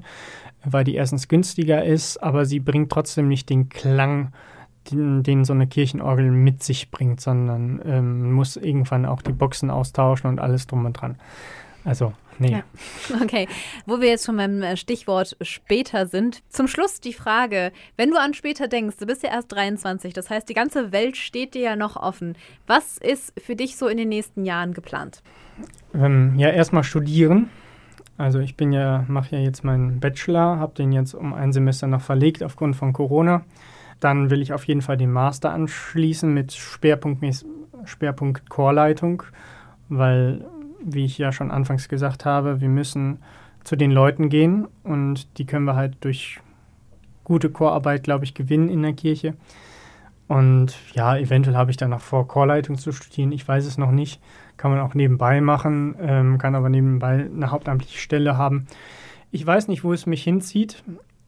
weil 0.64 0.84
die 0.84 0.94
erstens 0.94 1.26
günstiger 1.26 1.84
ist, 1.84 2.22
aber 2.22 2.44
sie 2.44 2.60
bringt 2.60 2.92
trotzdem 2.92 3.26
nicht 3.26 3.50
den 3.50 3.68
Klang, 3.68 4.32
den, 4.92 5.24
den 5.24 5.44
so 5.44 5.54
eine 5.54 5.66
Kirchenorgel 5.66 6.30
mit 6.30 6.62
sich 6.62 6.92
bringt, 6.92 7.20
sondern 7.20 7.82
ähm, 7.84 8.32
muss 8.32 8.56
irgendwann 8.56 9.06
auch 9.06 9.22
die 9.22 9.32
Boxen 9.32 9.70
austauschen 9.70 10.30
und 10.30 10.38
alles 10.38 10.68
drum 10.68 10.84
und 10.84 10.92
dran. 10.92 11.16
Also, 11.84 12.14
nee. 12.38 12.52
Ja. 12.52 12.62
Okay, 13.22 13.46
wo 13.86 14.00
wir 14.00 14.08
jetzt 14.08 14.26
schon 14.26 14.36
beim 14.36 14.62
äh, 14.62 14.76
Stichwort 14.76 15.36
später 15.42 16.06
sind. 16.06 16.42
Zum 16.48 16.66
Schluss 16.66 17.00
die 17.00 17.12
Frage, 17.12 17.72
wenn 17.96 18.10
du 18.10 18.18
an 18.18 18.34
später 18.34 18.68
denkst, 18.68 18.96
du 18.98 19.06
bist 19.06 19.22
ja 19.22 19.30
erst 19.30 19.52
23, 19.52 20.12
das 20.12 20.30
heißt, 20.30 20.48
die 20.48 20.54
ganze 20.54 20.92
Welt 20.92 21.16
steht 21.16 21.54
dir 21.54 21.62
ja 21.62 21.76
noch 21.76 21.96
offen. 21.96 22.36
Was 22.66 22.98
ist 22.98 23.38
für 23.40 23.56
dich 23.56 23.76
so 23.76 23.88
in 23.88 23.98
den 23.98 24.08
nächsten 24.08 24.44
Jahren 24.44 24.72
geplant? 24.72 25.22
Ähm, 25.94 26.38
ja, 26.38 26.48
erstmal 26.48 26.84
studieren. 26.84 27.50
Also 28.16 28.38
ich 28.38 28.56
bin 28.56 28.72
ja, 28.72 29.04
mache 29.08 29.36
ja 29.36 29.42
jetzt 29.42 29.64
meinen 29.64 30.00
Bachelor, 30.00 30.58
habe 30.58 30.74
den 30.74 30.92
jetzt 30.92 31.14
um 31.14 31.34
ein 31.34 31.52
Semester 31.52 31.86
noch 31.86 32.00
verlegt 32.00 32.42
aufgrund 32.42 32.76
von 32.76 32.92
Corona. 32.92 33.44
Dann 34.00 34.30
will 34.30 34.40
ich 34.40 34.52
auf 34.52 34.64
jeden 34.64 34.82
Fall 34.82 34.96
den 34.96 35.10
Master 35.10 35.52
anschließen 35.52 36.32
mit 36.32 36.52
Schwerpunkt, 36.52 37.24
Schwerpunkt 37.84 38.48
Chorleitung, 38.48 39.24
weil 39.88 40.44
wie 40.84 41.04
ich 41.04 41.18
ja 41.18 41.32
schon 41.32 41.50
anfangs 41.50 41.88
gesagt 41.88 42.24
habe, 42.24 42.60
wir 42.60 42.68
müssen 42.68 43.18
zu 43.64 43.76
den 43.76 43.90
Leuten 43.90 44.28
gehen 44.28 44.68
und 44.82 45.38
die 45.38 45.46
können 45.46 45.64
wir 45.64 45.74
halt 45.74 45.96
durch 46.00 46.40
gute 47.24 47.50
Chorarbeit, 47.50 48.02
glaube 48.02 48.24
ich, 48.24 48.34
gewinnen 48.34 48.68
in 48.68 48.82
der 48.82 48.92
Kirche. 48.92 49.34
Und 50.28 50.74
ja, 50.94 51.16
eventuell 51.16 51.56
habe 51.56 51.70
ich 51.70 51.76
dann 51.76 51.90
noch 51.90 52.00
vor, 52.00 52.28
Chorleitung 52.28 52.76
zu 52.76 52.92
studieren. 52.92 53.32
Ich 53.32 53.46
weiß 53.46 53.66
es 53.66 53.78
noch 53.78 53.90
nicht. 53.90 54.20
Kann 54.56 54.70
man 54.70 54.80
auch 54.80 54.94
nebenbei 54.94 55.40
machen, 55.40 55.96
ähm, 56.00 56.38
kann 56.38 56.54
aber 56.54 56.68
nebenbei 56.68 57.28
eine 57.34 57.50
hauptamtliche 57.50 57.98
Stelle 57.98 58.38
haben. 58.38 58.66
Ich 59.30 59.46
weiß 59.46 59.68
nicht, 59.68 59.84
wo 59.84 59.92
es 59.92 60.06
mich 60.06 60.22
hinzieht. 60.22 60.82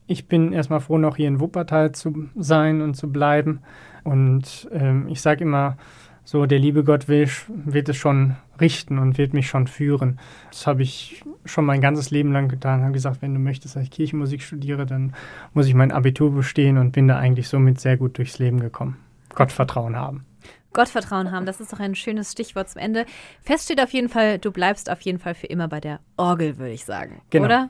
Ich 0.07 0.27
bin 0.27 0.53
erstmal 0.53 0.79
froh, 0.79 0.97
noch 0.97 1.17
hier 1.17 1.27
in 1.27 1.39
Wuppertal 1.39 1.91
zu 1.91 2.29
sein 2.35 2.81
und 2.81 2.95
zu 2.95 3.11
bleiben. 3.11 3.59
Und 4.03 4.69
ähm, 4.71 5.07
ich 5.09 5.21
sage 5.21 5.43
immer, 5.43 5.77
so 6.23 6.45
der 6.45 6.59
liebe 6.59 6.83
Gott 6.83 7.07
will, 7.07 7.29
wird 7.47 7.89
es 7.89 7.97
schon 7.97 8.35
richten 8.61 8.99
und 8.99 9.17
wird 9.17 9.33
mich 9.33 9.47
schon 9.47 9.67
führen. 9.67 10.19
Das 10.49 10.67
habe 10.67 10.83
ich 10.83 11.23
schon 11.45 11.65
mein 11.65 11.81
ganzes 11.81 12.11
Leben 12.11 12.31
lang 12.31 12.49
getan. 12.49 12.81
Habe 12.81 12.93
gesagt, 12.93 13.21
wenn 13.21 13.33
du 13.33 13.39
möchtest, 13.39 13.75
dass 13.75 13.83
ich 13.83 13.91
Kirchenmusik 13.91 14.41
studiere, 14.41 14.85
dann 14.85 15.13
muss 15.53 15.67
ich 15.67 15.73
mein 15.73 15.91
Abitur 15.91 16.33
bestehen 16.33 16.77
und 16.77 16.91
bin 16.91 17.07
da 17.07 17.17
eigentlich 17.17 17.47
somit 17.47 17.79
sehr 17.79 17.97
gut 17.97 18.17
durchs 18.17 18.39
Leben 18.39 18.59
gekommen. 18.59 18.97
Gottvertrauen 19.35 19.95
haben. 19.95 20.25
Gottvertrauen 20.73 21.31
haben, 21.31 21.45
das 21.45 21.59
ist 21.59 21.73
doch 21.73 21.79
ein 21.79 21.95
schönes 21.95 22.31
Stichwort 22.31 22.69
zum 22.69 22.81
Ende. 22.81 23.05
Fest 23.41 23.65
steht 23.65 23.81
auf 23.81 23.91
jeden 23.93 24.09
Fall, 24.09 24.37
du 24.37 24.51
bleibst 24.51 24.91
auf 24.91 25.01
jeden 25.01 25.17
Fall 25.17 25.33
für 25.33 25.47
immer 25.47 25.67
bei 25.67 25.79
der 25.79 25.99
Orgel, 26.17 26.57
würde 26.57 26.73
ich 26.73 26.85
sagen. 26.85 27.21
Genau. 27.29 27.45
Oder? 27.45 27.69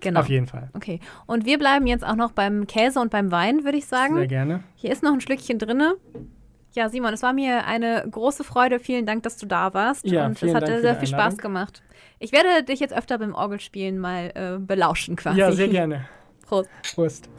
Genau. 0.00 0.20
Auf 0.20 0.28
jeden 0.28 0.46
Fall. 0.46 0.70
Okay. 0.74 1.00
Und 1.26 1.46
wir 1.46 1.58
bleiben 1.58 1.86
jetzt 1.86 2.06
auch 2.06 2.16
noch 2.16 2.32
beim 2.32 2.66
Käse 2.66 3.00
und 3.00 3.10
beim 3.10 3.30
Wein, 3.30 3.64
würde 3.64 3.78
ich 3.78 3.86
sagen. 3.86 4.14
Sehr 4.14 4.26
gerne. 4.26 4.62
Hier 4.76 4.92
ist 4.92 5.02
noch 5.02 5.12
ein 5.12 5.20
Schlückchen 5.20 5.58
drinne. 5.58 5.94
Ja, 6.76 6.90
Simon, 6.90 7.14
es 7.14 7.22
war 7.22 7.32
mir 7.32 7.64
eine 7.64 8.06
große 8.10 8.44
Freude. 8.44 8.78
Vielen 8.78 9.06
Dank, 9.06 9.22
dass 9.22 9.38
du 9.38 9.46
da 9.46 9.72
warst. 9.72 10.06
Ja, 10.06 10.26
und 10.26 10.42
es 10.42 10.54
hat 10.54 10.66
sehr 10.66 10.94
viel 10.96 11.08
Spaß 11.08 11.38
gemacht. 11.38 11.82
Ich 12.18 12.32
werde 12.32 12.64
dich 12.64 12.80
jetzt 12.80 12.92
öfter 12.92 13.18
beim 13.18 13.34
Orgelspielen 13.34 13.98
mal 13.98 14.30
äh, 14.34 14.58
belauschen 14.58 15.16
quasi. 15.16 15.40
Ja, 15.40 15.52
sehr 15.52 15.68
gerne. 15.68 16.06
Prost. 16.46 16.68
Prost. 16.94 17.30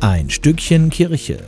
Ein 0.00 0.30
Stückchen 0.30 0.88
Kirche. 0.90 1.38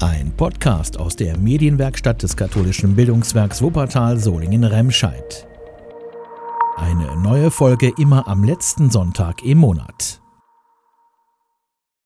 Ein 0.00 0.32
Podcast 0.36 0.98
aus 0.98 1.14
der 1.14 1.38
Medienwerkstatt 1.38 2.24
des 2.24 2.36
katholischen 2.36 2.96
Bildungswerks 2.96 3.62
Wuppertal 3.62 4.18
Solingen-Remscheid. 4.18 5.46
Eine 6.76 7.16
neue 7.22 7.52
Folge 7.52 7.92
immer 7.98 8.26
am 8.26 8.42
letzten 8.42 8.90
Sonntag 8.90 9.44
im 9.44 9.58
Monat. 9.58 10.23